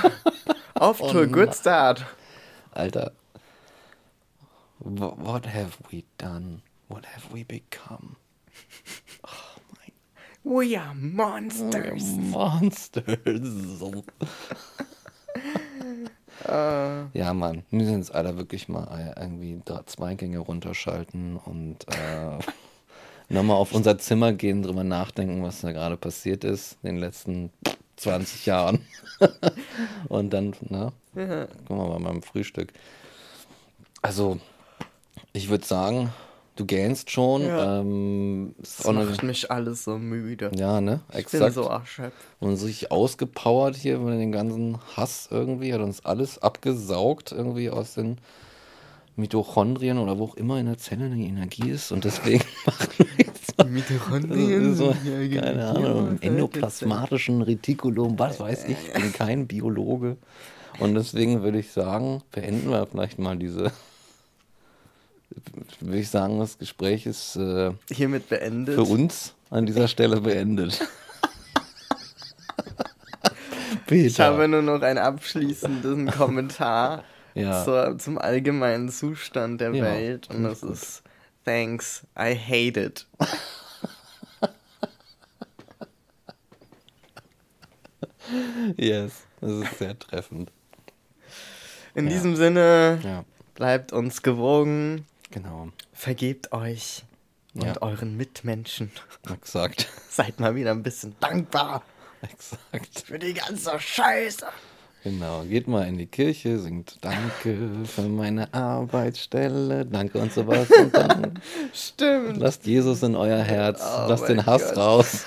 [0.72, 2.06] Auf oh Tour, good start.
[2.72, 3.12] Alter,
[4.78, 6.62] What have we done?
[6.88, 8.16] What have we become?
[9.26, 9.92] Oh my.
[10.44, 12.02] We are monsters.
[12.02, 13.82] We are monsters.
[16.48, 17.06] uh.
[17.12, 22.38] Ja, Mann, wir müssen jetzt alle wirklich mal irgendwie zwei Gänge runterschalten und äh,
[23.28, 27.50] nochmal auf unser Zimmer gehen, drüber nachdenken, was da gerade passiert ist in den letzten
[27.96, 28.80] 20 Jahren.
[30.08, 30.92] und dann, ja.
[31.14, 32.72] gucken wir mal beim Frühstück.
[34.02, 34.38] Also,
[35.32, 36.12] ich würde sagen,
[36.56, 37.46] du gähnst schon.
[37.46, 37.80] Ja.
[37.80, 40.50] Ähm, das macht eine, mich alles so müde.
[40.56, 41.00] Ja, ne?
[41.08, 41.34] Exakt.
[41.34, 42.16] Ich bin so erschöpft.
[42.40, 47.94] Und sich ausgepowert hier mit den ganzen Hass irgendwie, hat uns alles abgesaugt irgendwie aus
[47.94, 48.18] den
[49.16, 51.92] Mitochondrien oder wo auch immer in der Zelle die Energie ist.
[51.92, 54.74] Und deswegen machen wir jetzt so, Mitochondrien?
[54.74, 54.94] So,
[55.40, 60.16] keine Ahnung, im endoplasmatischen Retikulum, was weiß ich, ich bin kein Biologe.
[60.80, 63.70] Und deswegen würde ich sagen, beenden wir vielleicht mal diese
[65.80, 68.74] würde ich sagen, das Gespräch ist äh, hiermit beendet.
[68.74, 70.80] Für uns an dieser Stelle beendet.
[73.86, 74.06] Peter.
[74.06, 77.04] Ich habe nur noch einen abschließenden Kommentar
[77.34, 77.62] ja.
[77.64, 80.70] zur, zum allgemeinen Zustand der ja, Welt und das gut.
[80.70, 81.02] ist
[81.44, 83.06] Thanks, I hate it.
[88.76, 90.50] yes, das ist sehr treffend.
[91.94, 92.12] In ja.
[92.12, 93.24] diesem Sinne,
[93.54, 95.04] bleibt uns gewogen.
[95.34, 95.70] Genau.
[95.92, 97.02] Vergebt euch
[97.54, 97.82] und ja.
[97.82, 98.92] euren Mitmenschen.
[99.32, 99.88] Exakt.
[100.08, 101.82] Seid mal wieder ein bisschen dankbar.
[102.22, 103.00] Exakt.
[103.06, 104.46] Für die ganze Scheiße.
[105.02, 110.70] Genau, geht mal in die Kirche, singt Danke für meine Arbeitsstelle, danke und sowas.
[110.70, 111.42] Und dann
[111.74, 112.36] Stimmt.
[112.36, 114.76] lasst Jesus in euer Herz, Oh lasst den Hass Gott.
[114.76, 115.24] raus.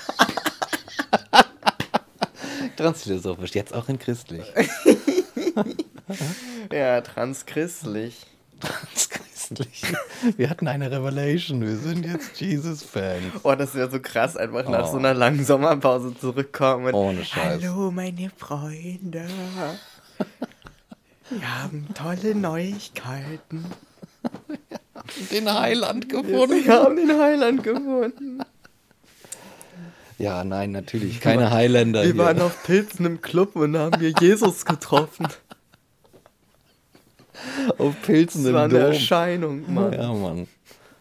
[2.76, 4.46] Transphilosophisch, jetzt auch in christlich.
[6.72, 8.24] Ja, transchristlich.
[8.58, 9.27] Transchristlich.
[10.36, 13.32] Wir hatten eine Revelation, wir sind jetzt Jesus-Fans.
[13.42, 14.92] Oh, das wäre so krass, einfach nach Oh.
[14.92, 16.86] so einer langen Sommerpause zurückkommen.
[16.86, 17.62] und, Ohne Scheiß.
[17.64, 19.26] Hallo, meine Freunde.
[21.30, 23.64] Wir haben tolle Neuigkeiten.
[25.30, 26.68] Den Heiland Wir gefunden.
[26.68, 28.40] haben den Heiland gefunden.
[30.18, 32.18] Ja, nein, natürlich, keine Highlander Wir hier.
[32.18, 35.28] waren auf Pilzen im Club und haben hier Jesus getroffen.
[37.78, 38.82] auf Pilzen Das im war eine Dom.
[38.92, 39.92] Erscheinung, Mann.
[39.92, 40.48] Ja, Mann.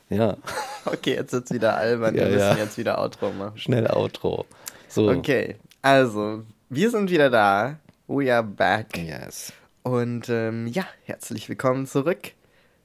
[0.09, 0.37] Ja,
[0.85, 2.15] Okay, jetzt wird's wieder albern.
[2.15, 2.55] Ja, Wir müssen ja.
[2.57, 3.57] jetzt wieder Outro machen.
[3.57, 4.45] schnell Outro.
[4.87, 5.09] So.
[5.11, 7.77] Okay, also, wir sind wieder da.
[8.07, 8.97] We are back.
[8.97, 9.51] Yes.
[9.83, 12.31] Und ähm, ja, herzlich willkommen zurück.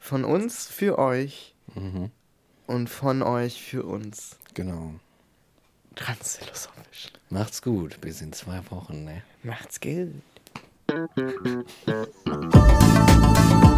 [0.00, 2.10] Von uns für euch Mhm.
[2.66, 4.36] und von euch für uns.
[4.54, 4.94] Genau.
[5.94, 7.12] Transphilosophisch.
[7.30, 8.00] Macht's gut.
[8.00, 9.22] Bis in zwei Wochen, ne?
[9.44, 10.10] Macht's gut.
[10.88, 11.10] Thank
[12.26, 13.71] you.